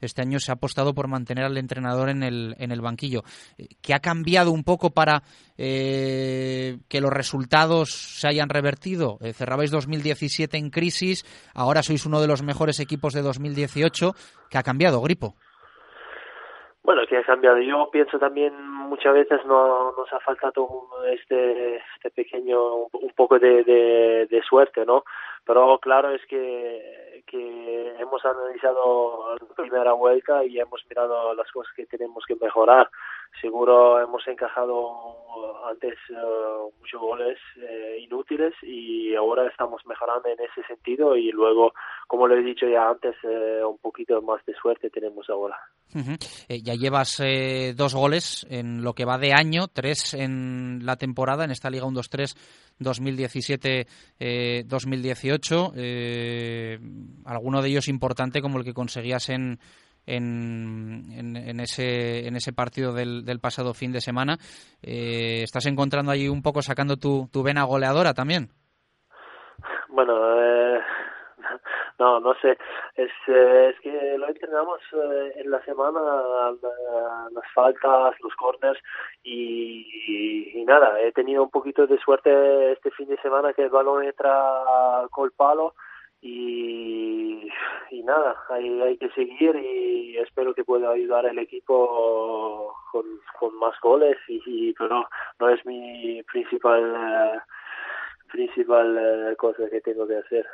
este 0.00 0.22
año 0.22 0.38
se 0.38 0.50
ha 0.50 0.54
apostado 0.54 0.94
por 0.94 1.08
mantener 1.08 1.44
al 1.44 1.58
entrenador 1.58 2.08
en 2.08 2.22
el, 2.22 2.54
en 2.58 2.72
el 2.72 2.80
banquillo. 2.80 3.22
¿Qué 3.82 3.94
ha 3.94 4.00
cambiado 4.00 4.50
un 4.52 4.64
poco 4.64 4.90
para 4.90 5.22
eh, 5.56 6.78
que 6.88 7.00
los 7.00 7.12
resultados 7.12 7.90
se 7.90 8.28
hayan 8.28 8.48
revertido? 8.48 9.18
Eh, 9.20 9.32
cerrabais 9.32 9.70
2017 9.70 10.56
en 10.56 10.70
crisis, 10.70 11.24
ahora 11.54 11.82
sois 11.82 12.06
uno 12.06 12.20
de 12.20 12.28
los 12.28 12.42
mejores 12.42 12.80
equipos 12.80 13.12
de 13.14 13.22
2018. 13.22 14.12
¿Qué 14.50 14.58
ha 14.58 14.62
cambiado, 14.62 15.00
Gripo? 15.00 15.34
Bueno, 16.88 17.02
que 17.06 17.18
ha 17.18 17.22
cambiado. 17.22 17.58
Yo 17.60 17.90
pienso 17.92 18.18
también 18.18 18.54
muchas 18.88 19.12
veces 19.12 19.44
no, 19.44 19.92
nos 19.92 20.10
ha 20.10 20.20
faltado 20.20 20.88
este, 21.12 21.76
este 21.76 22.10
pequeño, 22.10 22.74
un 22.92 23.12
poco 23.14 23.38
de, 23.38 24.26
suerte, 24.48 24.86
¿no? 24.86 25.04
Pero 25.44 25.78
claro 25.80 26.10
es 26.12 26.24
que, 26.26 27.07
que 27.30 27.94
hemos 27.98 28.24
analizado 28.24 29.36
la 29.40 29.54
primera 29.54 29.92
vuelta 29.92 30.44
y 30.44 30.58
hemos 30.58 30.84
mirado 30.88 31.34
las 31.34 31.50
cosas 31.52 31.72
que 31.74 31.86
tenemos 31.86 32.24
que 32.26 32.36
mejorar. 32.36 32.90
Seguro 33.40 34.00
hemos 34.00 34.26
encajado 34.26 35.16
antes 35.70 35.94
uh, 36.10 36.72
muchos 36.80 37.00
goles 37.00 37.38
eh, 37.56 37.98
inútiles 38.00 38.52
y 38.62 39.14
ahora 39.14 39.46
estamos 39.48 39.80
mejorando 39.86 40.28
en 40.28 40.40
ese 40.40 40.66
sentido 40.66 41.16
y 41.16 41.30
luego, 41.30 41.72
como 42.06 42.26
lo 42.26 42.36
he 42.36 42.42
dicho 42.42 42.66
ya 42.66 42.88
antes, 42.88 43.14
eh, 43.22 43.62
un 43.64 43.78
poquito 43.78 44.20
más 44.22 44.44
de 44.46 44.54
suerte 44.54 44.90
tenemos 44.90 45.28
ahora. 45.30 45.56
ya 46.48 46.74
llevas 46.74 47.22
dos 47.76 47.94
goles 47.94 48.46
en 48.50 48.82
lo 48.82 48.94
que 48.94 49.04
va 49.04 49.18
de 49.18 49.32
año, 49.32 49.68
tres 49.72 50.14
en 50.14 50.84
la 50.84 50.96
temporada, 50.96 51.44
en 51.44 51.50
esta 51.50 51.70
Liga 51.70 51.86
1-2-3 51.86 52.34
2017-2018. 52.80 55.72
Eh, 55.76 56.78
alguno 57.24 57.62
de 57.62 57.68
ellos 57.68 57.88
importante 57.88 58.40
como 58.40 58.58
el 58.58 58.64
que 58.64 58.74
conseguías 58.74 59.28
en, 59.30 59.58
en, 60.08 61.36
en, 61.36 61.60
ese, 61.60 62.26
en 62.26 62.36
ese 62.36 62.52
partido 62.52 62.92
del, 62.92 63.24
del 63.24 63.40
pasado 63.40 63.74
fin 63.74 63.92
de 63.92 64.00
semana. 64.00 64.38
Eh, 64.82 65.42
¿Estás 65.42 65.66
encontrando 65.66 66.10
ahí 66.10 66.28
un 66.28 66.42
poco 66.42 66.62
sacando 66.62 66.96
tu, 66.96 67.28
vena 67.42 67.64
goleadora 67.64 68.14
también? 68.14 68.48
Bueno, 69.88 70.14
eh, 70.40 70.80
no, 71.98 72.20
no 72.20 72.34
sé. 72.40 72.56
Es, 72.94 73.10
eh, 73.26 73.74
es 73.74 73.80
que 73.80 74.16
lo 74.18 74.28
entrenamos 74.28 74.80
eh, 74.92 75.32
en 75.36 75.50
la 75.50 75.62
semana, 75.64 76.00
las 77.30 77.52
faltas, 77.54 78.14
los 78.20 78.34
corners 78.36 78.80
y, 79.22 80.54
y, 80.54 80.64
nada, 80.64 81.00
he 81.00 81.12
tenido 81.12 81.42
un 81.42 81.50
poquito 81.50 81.86
de 81.86 81.98
suerte 81.98 82.72
este 82.72 82.90
fin 82.92 83.08
de 83.08 83.20
semana 83.20 83.52
que 83.52 83.64
el 83.64 83.70
balón 83.70 84.04
entra 84.04 85.06
con 85.10 85.26
el 85.26 85.32
palo 85.32 85.74
y, 86.20 87.48
nada, 88.04 88.36
hay, 88.48 88.96
que 88.96 89.10
seguir 89.10 89.54
y 89.56 90.16
espero 90.18 90.54
que 90.54 90.64
pueda 90.64 90.90
ayudar 90.90 91.26
al 91.26 91.38
equipo 91.38 92.74
con, 92.90 93.04
más 93.58 93.74
goles 93.82 94.16
y, 94.28 94.72
pero 94.72 95.06
no 95.38 95.48
es 95.50 95.64
mi 95.66 96.22
principal 96.24 97.42
principal 98.28 98.96
eh, 98.96 99.36
cosa 99.36 99.64
que 99.70 99.80
tengo 99.80 100.06
que 100.06 100.16
hacer. 100.16 100.46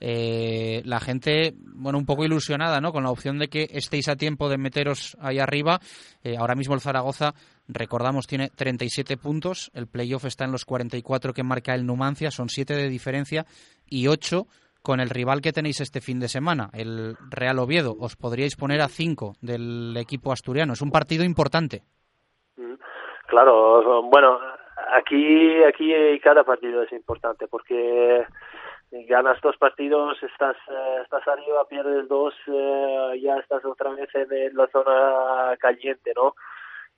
eh, 0.00 0.82
la 0.84 1.00
gente, 1.00 1.52
bueno, 1.56 1.98
un 1.98 2.06
poco 2.06 2.24
ilusionada, 2.24 2.80
¿no? 2.80 2.92
Con 2.92 3.02
la 3.02 3.10
opción 3.10 3.38
de 3.38 3.48
que 3.48 3.68
estéis 3.70 4.08
a 4.08 4.16
tiempo 4.16 4.48
de 4.48 4.58
meteros 4.58 5.16
ahí 5.20 5.38
arriba. 5.38 5.80
Eh, 6.22 6.36
ahora 6.38 6.54
mismo 6.54 6.74
el 6.74 6.80
Zaragoza, 6.80 7.34
recordamos, 7.68 8.26
tiene 8.26 8.48
37 8.54 9.16
puntos. 9.16 9.70
El 9.74 9.86
playoff 9.86 10.24
está 10.24 10.44
en 10.44 10.52
los 10.52 10.64
44 10.64 11.32
que 11.32 11.42
marca 11.42 11.74
el 11.74 11.84
Numancia. 11.84 12.30
Son 12.30 12.48
7 12.48 12.74
de 12.74 12.88
diferencia 12.88 13.44
y 13.88 14.06
8 14.06 14.46
con 14.84 15.00
el 15.00 15.08
rival 15.08 15.40
que 15.40 15.52
tenéis 15.52 15.80
este 15.80 16.02
fin 16.02 16.20
de 16.20 16.28
semana, 16.28 16.68
el 16.74 17.16
Real 17.30 17.58
Oviedo. 17.58 17.96
Os 17.98 18.16
podríais 18.16 18.54
poner 18.54 18.82
a 18.82 18.88
5 18.88 19.32
del 19.40 19.96
equipo 19.96 20.30
asturiano. 20.30 20.74
Es 20.74 20.82
un 20.82 20.92
partido 20.92 21.24
importante. 21.24 21.80
Claro, 23.26 24.02
bueno, 24.02 24.38
aquí 24.92 25.64
aquí 25.64 26.20
cada 26.20 26.44
partido 26.44 26.82
es 26.82 26.92
importante 26.92 27.48
porque 27.48 28.26
ganas 29.08 29.40
dos 29.40 29.56
partidos, 29.56 30.22
estás 30.22 30.56
eh, 30.68 30.98
estás 31.02 31.26
arriba, 31.28 31.66
pierdes 31.66 32.06
dos, 32.06 32.34
eh, 32.46 33.18
ya 33.22 33.38
estás 33.38 33.64
otra 33.64 33.90
vez 33.90 34.10
en, 34.14 34.54
la 34.54 34.66
zona 34.68 35.56
caliente, 35.58 36.12
¿no? 36.14 36.34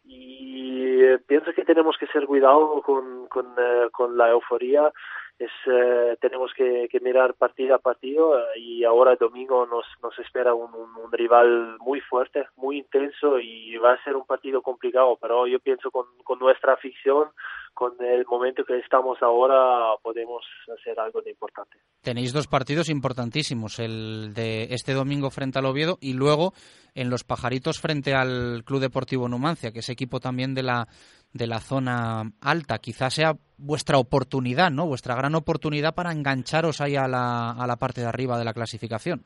Y 0.04 1.16
pienso 1.28 1.52
que 1.52 1.64
tenemos 1.64 1.96
que 1.98 2.08
ser 2.08 2.26
cuidado 2.26 2.82
con, 2.82 3.28
con, 3.28 3.46
eh, 3.56 3.88
con 3.92 4.16
la 4.16 4.30
euforía 4.30 4.92
es 5.38 5.50
eh, 5.66 6.16
tenemos 6.20 6.52
que, 6.54 6.88
que, 6.90 7.00
mirar 7.00 7.34
partido 7.34 7.74
a 7.74 7.78
partido 7.78 8.38
eh, 8.38 8.58
y 8.58 8.84
ahora 8.84 9.16
domingo 9.16 9.66
nos, 9.66 9.84
nos 10.02 10.18
espera 10.18 10.54
un, 10.54 10.70
rival 11.12 11.76
muy 11.78 12.00
fuerte, 12.00 12.46
muy 12.56 12.78
intenso 12.78 13.38
y 13.38 13.76
va 13.76 13.92
a 13.92 14.04
ser 14.04 14.16
un 14.16 14.26
partido 14.26 14.60
complicado, 14.62 15.16
pero 15.20 15.46
yo 15.46 15.60
pienso 15.60 15.90
con, 15.90 16.06
con 16.24 16.38
nuestra 16.38 16.72
afición, 16.72 17.28
con 17.76 17.92
el 18.00 18.24
momento 18.24 18.64
que 18.64 18.78
estamos 18.78 19.18
ahora, 19.20 19.94
podemos 20.02 20.42
hacer 20.78 20.98
algo 20.98 21.20
de 21.20 21.30
importante. 21.30 21.76
Tenéis 22.00 22.32
dos 22.32 22.46
partidos 22.46 22.88
importantísimos, 22.88 23.78
el 23.78 24.32
de 24.32 24.68
este 24.70 24.94
domingo 24.94 25.28
frente 25.30 25.58
al 25.58 25.66
Oviedo 25.66 25.98
y 26.00 26.14
luego 26.14 26.54
en 26.94 27.10
los 27.10 27.22
Pajaritos 27.22 27.78
frente 27.78 28.14
al 28.14 28.64
Club 28.64 28.80
Deportivo 28.80 29.28
Numancia, 29.28 29.72
que 29.72 29.80
es 29.80 29.88
equipo 29.90 30.20
también 30.20 30.54
de 30.54 30.62
la 30.62 30.88
de 31.34 31.46
la 31.46 31.60
zona 31.60 32.22
alta. 32.40 32.78
Quizás 32.78 33.12
sea 33.12 33.36
vuestra 33.58 33.98
oportunidad, 33.98 34.70
¿no? 34.70 34.86
Vuestra 34.86 35.14
gran 35.14 35.34
oportunidad 35.34 35.94
para 35.94 36.12
engancharos 36.12 36.80
ahí 36.80 36.96
a 36.96 37.06
la, 37.06 37.50
a 37.50 37.66
la 37.66 37.76
parte 37.76 38.00
de 38.00 38.06
arriba 38.06 38.38
de 38.38 38.46
la 38.46 38.54
clasificación. 38.54 39.22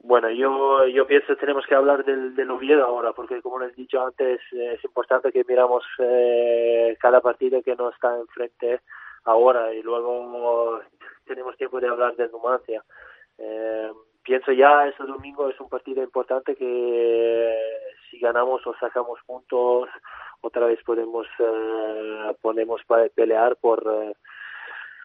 Bueno, 0.00 0.30
yo, 0.30 0.86
yo 0.86 1.06
pienso 1.06 1.28
que 1.28 1.40
tenemos 1.40 1.66
que 1.66 1.74
hablar 1.74 2.04
del, 2.04 2.34
del 2.34 2.50
Oviedo 2.50 2.84
ahora, 2.84 3.12
porque 3.12 3.42
como 3.42 3.58
les 3.58 3.72
he 3.72 3.82
dicho 3.82 4.00
antes, 4.04 4.40
es 4.52 4.82
importante 4.84 5.32
que 5.32 5.44
miramos 5.46 5.84
eh, 5.98 6.96
cada 7.00 7.20
partido 7.20 7.62
que 7.62 7.74
nos 7.74 7.94
está 7.94 8.16
enfrente 8.16 8.80
ahora 9.24 9.74
y 9.74 9.82
luego 9.82 10.80
tenemos 11.26 11.56
tiempo 11.56 11.80
de 11.80 11.88
hablar 11.88 12.16
del 12.16 12.30
Numancia. 12.30 12.82
Eh, 13.38 13.92
pienso 14.22 14.52
ya 14.52 14.86
ese 14.86 15.04
domingo 15.04 15.48
es 15.48 15.60
un 15.60 15.68
partido 15.68 16.02
importante 16.02 16.56
que 16.56 17.56
si 18.10 18.18
ganamos 18.18 18.66
o 18.66 18.74
sacamos 18.74 19.20
puntos 19.26 19.88
otra 20.40 20.66
vez 20.66 20.82
podemos 20.84 21.26
eh, 21.38 22.36
podemos 22.40 22.80
pelear 23.14 23.56
por 23.56 23.82
eh, 23.86 24.14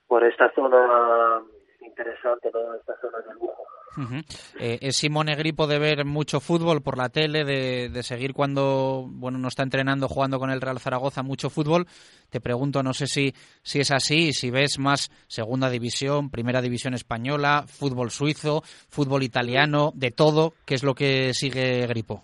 por 0.08 0.23
esta 0.23 0.51
zona 0.53 1.41
interesante, 1.85 2.49
¿no? 2.53 2.75
esta 2.75 2.95
zona 2.99 3.19
de 3.19 3.33
lujo. 3.33 3.63
Uh 3.95 4.01
-huh. 4.01 4.23
eh, 4.59 4.79
¿Es 4.81 4.97
Simone 4.97 5.35
Gripo 5.35 5.67
de 5.67 5.77
ver 5.77 6.03
mucho 6.03 6.39
fútbol 6.39 6.81
por 6.81 6.97
la 6.97 7.09
tele, 7.09 7.43
de, 7.43 7.89
de, 7.89 8.03
seguir 8.03 8.33
cuando 8.33 9.05
bueno 9.07 9.37
no 9.37 9.47
está 9.47 9.61
entrenando, 9.61 10.07
jugando 10.07 10.39
con 10.39 10.49
el 10.49 10.61
Real 10.61 10.79
Zaragoza 10.79 11.21
mucho 11.21 11.51
fútbol? 11.51 11.85
Te 12.31 12.41
pregunto, 12.41 12.81
no 12.81 12.93
sé 12.93 13.05
si, 13.05 13.33
si 13.61 13.79
es 13.79 13.91
así, 13.91 14.33
si 14.33 14.49
ves 14.49 14.79
más 14.79 15.11
segunda 15.27 15.69
división, 15.69 16.31
primera 16.31 16.61
división 16.61 16.95
española, 16.95 17.65
fútbol 17.67 18.09
suizo, 18.09 18.63
fútbol 18.89 19.21
italiano, 19.21 19.91
de 19.93 20.09
todo, 20.09 20.53
¿qué 20.65 20.73
es 20.73 20.83
lo 20.83 20.95
que 20.95 21.33
sigue 21.33 21.85
Gripo? 21.85 22.23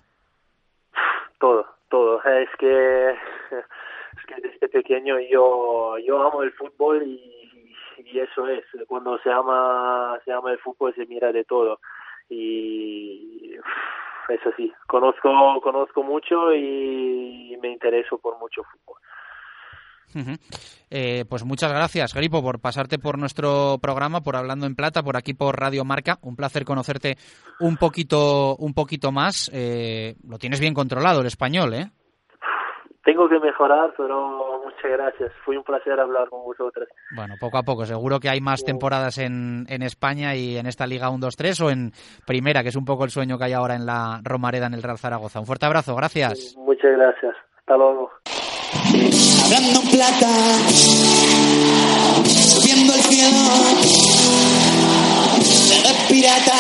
Todo, 1.40 1.66
todo. 1.90 2.18
Es 2.24 2.50
que, 2.58 3.12
es 3.12 4.26
que 4.28 4.42
desde 4.42 4.70
pequeño 4.70 5.20
yo, 5.32 5.98
yo 6.00 6.22
amo 6.22 6.42
el 6.42 6.52
fútbol 6.54 7.04
y, 7.04 7.39
y 8.06 8.20
eso 8.20 8.48
es. 8.48 8.66
Cuando 8.88 9.18
se 9.20 9.32
ama, 9.32 10.18
se 10.26 10.32
ama 10.32 10.52
el 10.52 10.60
fútbol 10.60 10.94
se 10.96 11.06
mira 11.06 11.32
de 11.32 11.44
todo. 11.44 11.80
Y 12.30 13.56
eso 14.30 14.52
sí, 14.56 14.72
conozco, 14.88 15.30
conozco 15.62 16.04
mucho 16.04 16.54
y 16.54 17.58
me 17.62 17.70
intereso 17.70 18.18
por 18.18 18.38
mucho 18.40 18.64
fútbol. 18.64 19.00
Uh 20.16 20.20
-huh. 20.20 20.40
eh, 20.90 21.24
pues 21.30 21.46
muchas 21.46 21.72
gracias, 21.72 22.16
Gripo, 22.16 22.42
por 22.42 22.60
pasarte 22.60 22.98
por 22.98 23.20
nuestro 23.20 23.78
programa, 23.80 24.22
por 24.22 24.36
Hablando 24.36 24.66
en 24.66 24.76
Plata, 24.76 25.04
por 25.04 25.16
aquí 25.16 25.36
por 25.36 25.60
Radio 25.60 25.86
Marca. 25.86 26.18
Un 26.24 26.36
placer 26.36 26.66
conocerte 26.66 27.16
un 27.60 27.78
poquito, 27.78 28.56
un 28.56 28.74
poquito 28.74 29.12
más. 29.12 29.52
Eh, 29.54 30.16
lo 30.28 30.40
tienes 30.40 30.60
bien 30.60 30.74
controlado 30.74 31.22
el 31.22 31.28
español, 31.28 31.74
¿eh? 31.76 31.92
Tengo 33.04 33.30
que 33.30 33.40
mejorar, 33.40 33.94
pero 33.98 34.59
muchas 34.82 34.98
gracias. 34.98 35.32
Fue 35.44 35.58
un 35.58 35.64
placer 35.64 36.00
hablar 36.00 36.30
con 36.30 36.44
vosotros. 36.44 36.88
Bueno, 37.16 37.36
poco 37.40 37.58
a 37.58 37.64
poco. 37.64 37.86
Seguro 37.86 38.20
que 38.20 38.30
hay 38.30 38.42
más 38.42 38.64
temporadas 38.64 39.18
en, 39.18 39.66
en 39.70 39.82
España 39.82 40.36
y 40.36 40.58
en 40.58 40.68
esta 40.68 40.88
Liga 40.88 41.10
1-2-3 41.10 41.66
o 41.66 41.70
en 41.70 41.92
Primera, 42.26 42.64
que 42.64 42.70
es 42.70 42.76
un 42.76 42.86
poco 42.86 43.04
el 43.04 43.10
sueño 43.10 43.38
que 43.38 43.46
hay 43.46 43.54
ahora 43.54 43.76
en 43.76 43.86
la 43.86 44.22
Romareda, 44.24 44.68
en 44.68 44.74
el 44.74 44.84
Real 44.84 44.98
Zaragoza. 44.98 45.40
Un 45.40 45.46
fuerte 45.46 45.66
abrazo, 45.66 45.96
gracias. 45.96 46.56
Muchas 46.58 46.92
gracias. 46.92 47.36
Hasta 47.60 47.78
luego. 47.78 48.12
Hablando 49.46 49.82
plata, 49.92 50.30
subiendo 52.24 52.94
el 52.94 53.02
cielo, 53.02 53.38
pirata, 56.08 56.58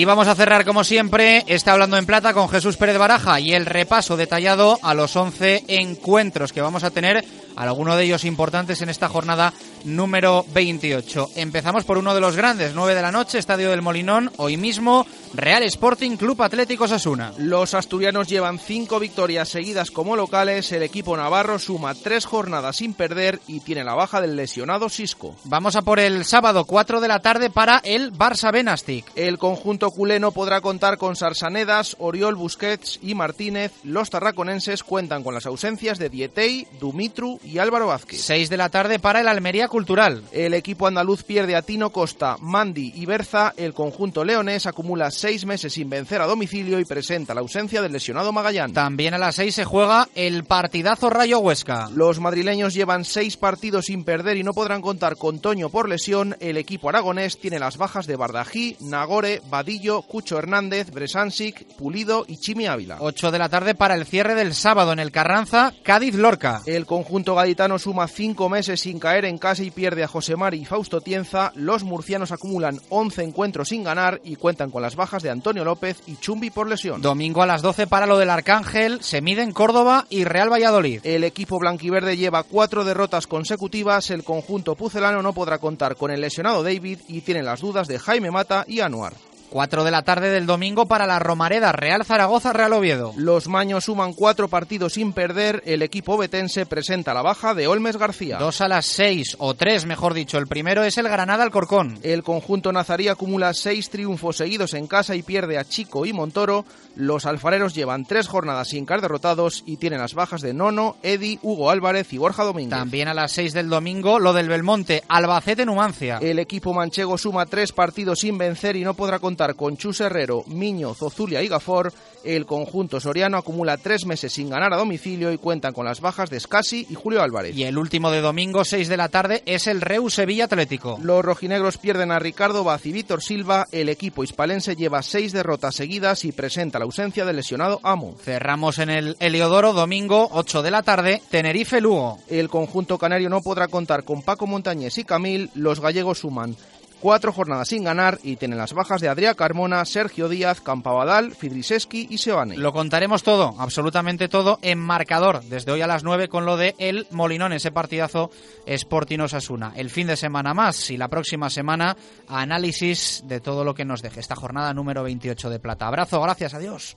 Y 0.00 0.06
vamos 0.06 0.28
a 0.28 0.34
cerrar, 0.34 0.64
como 0.64 0.82
siempre, 0.82 1.44
está 1.46 1.72
hablando 1.72 1.98
en 1.98 2.06
plata 2.06 2.32
con 2.32 2.48
Jesús 2.48 2.78
Pérez 2.78 2.96
Baraja 2.96 3.38
y 3.38 3.52
el 3.52 3.66
repaso 3.66 4.16
detallado 4.16 4.78
a 4.82 4.94
los 4.94 5.14
11 5.14 5.64
encuentros 5.68 6.54
que 6.54 6.62
vamos 6.62 6.84
a 6.84 6.90
tener, 6.90 7.22
algunos 7.54 7.98
de 7.98 8.04
ellos 8.04 8.24
importantes 8.24 8.80
en 8.80 8.88
esta 8.88 9.10
jornada 9.10 9.52
número 9.84 10.44
28. 10.52 11.30
Empezamos 11.36 11.84
por 11.84 11.98
uno 11.98 12.14
de 12.14 12.20
los 12.20 12.36
grandes, 12.36 12.74
9 12.74 12.94
de 12.94 13.02
la 13.02 13.12
noche, 13.12 13.38
Estadio 13.38 13.70
del 13.70 13.82
Molinón, 13.82 14.30
hoy 14.36 14.56
mismo, 14.56 15.06
Real 15.34 15.62
Sporting 15.62 16.16
Club 16.16 16.42
Atlético 16.42 16.88
Sasuna. 16.88 17.32
Los 17.38 17.74
asturianos 17.74 18.28
llevan 18.28 18.58
cinco 18.58 18.98
victorias 18.98 19.48
seguidas 19.48 19.90
como 19.90 20.16
locales, 20.16 20.72
el 20.72 20.82
equipo 20.82 21.16
navarro 21.16 21.58
suma 21.58 21.94
tres 21.94 22.24
jornadas 22.24 22.76
sin 22.76 22.94
perder 22.94 23.40
y 23.46 23.60
tiene 23.60 23.84
la 23.84 23.94
baja 23.94 24.20
del 24.20 24.36
lesionado 24.36 24.88
Sisco. 24.88 25.36
Vamos 25.44 25.76
a 25.76 25.82
por 25.82 26.00
el 26.00 26.24
sábado, 26.24 26.64
4 26.64 27.00
de 27.00 27.08
la 27.08 27.20
tarde, 27.20 27.50
para 27.50 27.78
el 27.84 28.12
Barça 28.12 28.52
Benastic. 28.52 29.06
El 29.14 29.38
conjunto 29.38 29.90
culeno 29.90 30.32
podrá 30.32 30.60
contar 30.60 30.98
con 30.98 31.16
Sarsanedas, 31.16 31.96
Oriol 31.98 32.34
Busquets 32.34 32.98
y 33.02 33.14
Martínez. 33.14 33.72
Los 33.84 34.10
tarraconenses 34.10 34.82
cuentan 34.82 35.22
con 35.22 35.34
las 35.34 35.46
ausencias 35.46 35.98
de 35.98 36.08
Dietey, 36.08 36.66
Dumitru 36.80 37.40
y 37.44 37.58
Álvaro 37.58 37.86
Vázquez. 37.86 38.20
6 38.22 38.50
de 38.50 38.56
la 38.56 38.68
tarde 38.68 38.98
para 38.98 39.20
el 39.20 39.28
Almería 39.28 39.68
Cultural. 39.70 40.24
El 40.32 40.52
equipo 40.54 40.88
andaluz 40.88 41.22
pierde 41.22 41.54
a 41.54 41.62
Tino 41.62 41.90
Costa, 41.90 42.36
Mandi 42.40 42.92
y 42.96 43.06
Berza. 43.06 43.54
El 43.56 43.72
conjunto 43.72 44.24
leonés 44.24 44.66
acumula 44.66 45.12
seis 45.12 45.46
meses 45.46 45.72
sin 45.72 45.88
vencer 45.88 46.20
a 46.20 46.26
domicilio 46.26 46.80
y 46.80 46.84
presenta 46.84 47.34
la 47.34 47.40
ausencia 47.40 47.80
del 47.80 47.92
lesionado 47.92 48.32
Magallán. 48.32 48.72
También 48.72 49.14
a 49.14 49.18
las 49.18 49.36
6 49.36 49.54
se 49.54 49.64
juega 49.64 50.08
el 50.16 50.42
partidazo 50.42 51.08
Rayo 51.08 51.38
Huesca. 51.38 51.88
Los 51.94 52.18
madrileños 52.18 52.74
llevan 52.74 53.04
seis 53.04 53.36
partidos 53.36 53.86
sin 53.86 54.02
perder 54.02 54.36
y 54.38 54.42
no 54.42 54.54
podrán 54.54 54.82
contar 54.82 55.16
con 55.16 55.38
Toño 55.38 55.70
por 55.70 55.88
lesión. 55.88 56.36
El 56.40 56.56
equipo 56.56 56.88
aragonés 56.88 57.38
tiene 57.38 57.60
las 57.60 57.76
bajas 57.76 58.08
de 58.08 58.16
Bardají, 58.16 58.76
Nagore, 58.80 59.40
Badillo, 59.48 60.02
Cucho 60.02 60.36
Hernández, 60.36 60.90
Bresansic, 60.90 61.64
Pulido 61.76 62.24
y 62.26 62.38
Chimi 62.38 62.66
Ávila. 62.66 62.96
8 62.98 63.30
de 63.30 63.38
la 63.38 63.48
tarde 63.48 63.76
para 63.76 63.94
el 63.94 64.04
cierre 64.04 64.34
del 64.34 64.52
sábado 64.52 64.92
en 64.92 64.98
el 64.98 65.12
Carranza, 65.12 65.72
Cádiz-Lorca. 65.84 66.62
El 66.66 66.86
conjunto 66.86 67.36
gaditano 67.36 67.78
suma 67.78 68.08
cinco 68.08 68.48
meses 68.48 68.80
sin 68.80 68.98
caer 68.98 69.26
en 69.26 69.38
casa 69.38 69.59
y 69.64 69.70
pierde 69.70 70.04
a 70.04 70.08
José 70.08 70.36
Mari 70.36 70.58
y 70.58 70.64
Fausto 70.64 71.00
Tienza. 71.00 71.52
Los 71.54 71.84
murcianos 71.84 72.32
acumulan 72.32 72.80
11 72.88 73.22
encuentros 73.22 73.68
sin 73.68 73.84
ganar 73.84 74.20
y 74.24 74.36
cuentan 74.36 74.70
con 74.70 74.82
las 74.82 74.96
bajas 74.96 75.22
de 75.22 75.30
Antonio 75.30 75.64
López 75.64 76.02
y 76.06 76.16
Chumbi 76.16 76.50
por 76.50 76.68
lesión. 76.68 77.00
Domingo 77.02 77.42
a 77.42 77.46
las 77.46 77.62
12 77.62 77.86
para 77.86 78.06
lo 78.06 78.18
del 78.18 78.30
Arcángel, 78.30 79.02
se 79.02 79.20
miden 79.20 79.52
Córdoba 79.52 80.06
y 80.10 80.24
Real 80.24 80.52
Valladolid. 80.52 81.00
El 81.04 81.24
equipo 81.24 81.58
blanquiverde 81.58 82.16
lleva 82.16 82.42
cuatro 82.42 82.84
derrotas 82.84 83.26
consecutivas. 83.26 84.10
El 84.10 84.24
conjunto 84.24 84.74
pucelano 84.74 85.22
no 85.22 85.32
podrá 85.32 85.58
contar 85.58 85.96
con 85.96 86.10
el 86.10 86.20
lesionado 86.20 86.62
David 86.62 87.00
y 87.08 87.20
tiene 87.22 87.42
las 87.42 87.60
dudas 87.60 87.88
de 87.88 87.98
Jaime 87.98 88.30
Mata 88.30 88.64
y 88.66 88.80
Anuar. 88.80 89.14
4 89.50 89.84
de 89.84 89.90
la 89.90 90.02
tarde 90.02 90.30
del 90.30 90.46
domingo 90.46 90.86
para 90.86 91.06
la 91.06 91.18
Romareda, 91.18 91.72
Real 91.72 92.04
Zaragoza, 92.04 92.52
Real 92.52 92.72
Oviedo. 92.72 93.12
Los 93.16 93.48
maños 93.48 93.84
suman 93.84 94.12
cuatro 94.12 94.48
partidos 94.48 94.94
sin 94.94 95.12
perder. 95.12 95.62
El 95.66 95.82
equipo 95.82 96.16
betense 96.16 96.66
presenta 96.66 97.12
la 97.12 97.22
baja 97.22 97.52
de 97.54 97.66
Olmes 97.66 97.96
García. 97.96 98.38
Dos 98.38 98.60
a 98.60 98.68
las 98.68 98.86
seis, 98.86 99.36
o 99.38 99.54
tres, 99.54 99.86
mejor 99.86 100.14
dicho. 100.14 100.38
El 100.38 100.46
primero 100.46 100.84
es 100.84 100.96
el 100.98 101.08
Granada 101.08 101.42
Alcorcón. 101.42 101.98
El 102.02 102.22
conjunto 102.22 102.72
nazarí 102.72 103.08
acumula 103.08 103.52
seis 103.52 103.90
triunfos 103.90 104.36
seguidos 104.36 104.74
en 104.74 104.86
casa 104.86 105.16
y 105.16 105.22
pierde 105.22 105.58
a 105.58 105.64
Chico 105.64 106.06
y 106.06 106.12
Montoro. 106.12 106.64
Los 106.94 107.26
alfareros 107.26 107.74
llevan 107.74 108.04
tres 108.04 108.28
jornadas 108.28 108.68
sin 108.68 108.86
caer 108.86 109.00
derrotados 109.00 109.64
y 109.66 109.76
tienen 109.76 110.00
las 110.00 110.14
bajas 110.14 110.40
de 110.42 110.54
Nono, 110.54 110.96
Edi, 111.02 111.38
Hugo 111.42 111.70
Álvarez 111.70 112.12
y 112.12 112.18
Borja 112.18 112.44
Domínguez. 112.44 112.78
También 112.78 113.08
a 113.08 113.14
las 113.14 113.32
seis 113.32 113.52
del 113.52 113.68
domingo, 113.68 114.18
lo 114.18 114.32
del 114.32 114.48
Belmonte, 114.48 115.02
Albacete 115.08 115.66
Numancia. 115.66 116.18
El 116.20 116.38
equipo 116.38 116.72
manchego 116.72 117.18
suma 117.18 117.46
tres 117.46 117.72
partidos 117.72 118.20
sin 118.20 118.38
vencer 118.38 118.76
y 118.76 118.84
no 118.84 118.94
podrá 118.94 119.18
contar 119.40 119.56
con 119.56 119.78
Chus 119.78 120.02
Herrero, 120.02 120.44
Miño, 120.48 120.92
Zozulia 120.92 121.42
y 121.42 121.48
Gafor, 121.48 121.94
el 122.24 122.44
conjunto 122.44 123.00
soriano 123.00 123.38
acumula 123.38 123.78
tres 123.78 124.04
meses 124.04 124.34
sin 124.34 124.50
ganar 124.50 124.74
a 124.74 124.76
domicilio 124.76 125.32
y 125.32 125.38
cuentan 125.38 125.72
con 125.72 125.86
las 125.86 126.02
bajas 126.02 126.28
de 126.28 126.38
Scassi 126.38 126.86
y 126.90 126.94
Julio 126.94 127.22
Álvarez. 127.22 127.56
Y 127.56 127.64
el 127.64 127.78
último 127.78 128.10
de 128.10 128.20
domingo, 128.20 128.66
6 128.66 128.86
de 128.90 128.98
la 128.98 129.08
tarde, 129.08 129.42
es 129.46 129.66
el 129.66 129.80
Reus 129.80 130.12
Sevilla 130.12 130.44
Atlético. 130.44 130.98
Los 131.02 131.24
rojinegros 131.24 131.78
pierden 131.78 132.10
a 132.10 132.18
Ricardo 132.18 132.64
Baz 132.64 132.84
y 132.84 132.92
Víctor 132.92 133.22
Silva. 133.22 133.66
El 133.72 133.88
equipo 133.88 134.22
hispalense 134.22 134.76
lleva 134.76 135.02
seis 135.02 135.32
derrotas 135.32 135.74
seguidas 135.74 136.26
y 136.26 136.32
presenta 136.32 136.78
la 136.78 136.84
ausencia 136.84 137.24
del 137.24 137.36
lesionado 137.36 137.80
Amo. 137.82 138.16
Cerramos 138.22 138.78
en 138.78 138.90
el 138.90 139.16
Heliodoro, 139.20 139.72
domingo, 139.72 140.28
8 140.32 140.60
de 140.60 140.70
la 140.70 140.82
tarde, 140.82 141.22
Tenerife 141.30 141.80
Lugo. 141.80 142.18
El 142.28 142.50
conjunto 142.50 142.98
canario 142.98 143.30
no 143.30 143.40
podrá 143.40 143.68
contar 143.68 144.04
con 144.04 144.20
Paco 144.20 144.46
Montañés 144.46 144.98
y 144.98 145.04
Camil. 145.04 145.48
Los 145.54 145.80
gallegos 145.80 146.18
suman 146.18 146.56
cuatro 147.00 147.32
jornadas 147.32 147.68
sin 147.68 147.84
ganar 147.84 148.18
y 148.22 148.36
tienen 148.36 148.58
las 148.58 148.72
bajas 148.72 149.00
de 149.00 149.08
Adrián 149.08 149.34
Carmona, 149.34 149.84
Sergio 149.84 150.28
Díaz, 150.28 150.60
Campabadal, 150.60 151.32
Fidriseski 151.34 152.06
y 152.10 152.18
Seoane. 152.18 152.56
Lo 152.56 152.72
contaremos 152.72 153.22
todo, 153.22 153.54
absolutamente 153.58 154.28
todo, 154.28 154.58
en 154.62 154.78
marcador, 154.78 155.42
desde 155.44 155.72
hoy 155.72 155.82
a 155.82 155.86
las 155.86 156.04
9 156.04 156.28
con 156.28 156.46
lo 156.46 156.56
de 156.56 156.74
El 156.78 157.06
Molinón, 157.10 157.52
ese 157.52 157.72
partidazo 157.72 158.30
Sporting 158.66 159.20
Osasuna. 159.20 159.72
El 159.74 159.90
fin 159.90 160.06
de 160.06 160.16
semana 160.16 160.54
más 160.54 160.90
y 160.90 160.96
la 160.96 161.08
próxima 161.08 161.50
semana 161.50 161.96
análisis 162.28 163.22
de 163.26 163.40
todo 163.40 163.64
lo 163.64 163.74
que 163.74 163.84
nos 163.84 164.02
deje 164.02 164.20
esta 164.20 164.36
jornada 164.36 164.72
número 164.74 165.02
28 165.02 165.50
de 165.50 165.58
Plata. 165.58 165.86
Abrazo, 165.86 166.20
gracias, 166.20 166.54
adiós. 166.54 166.96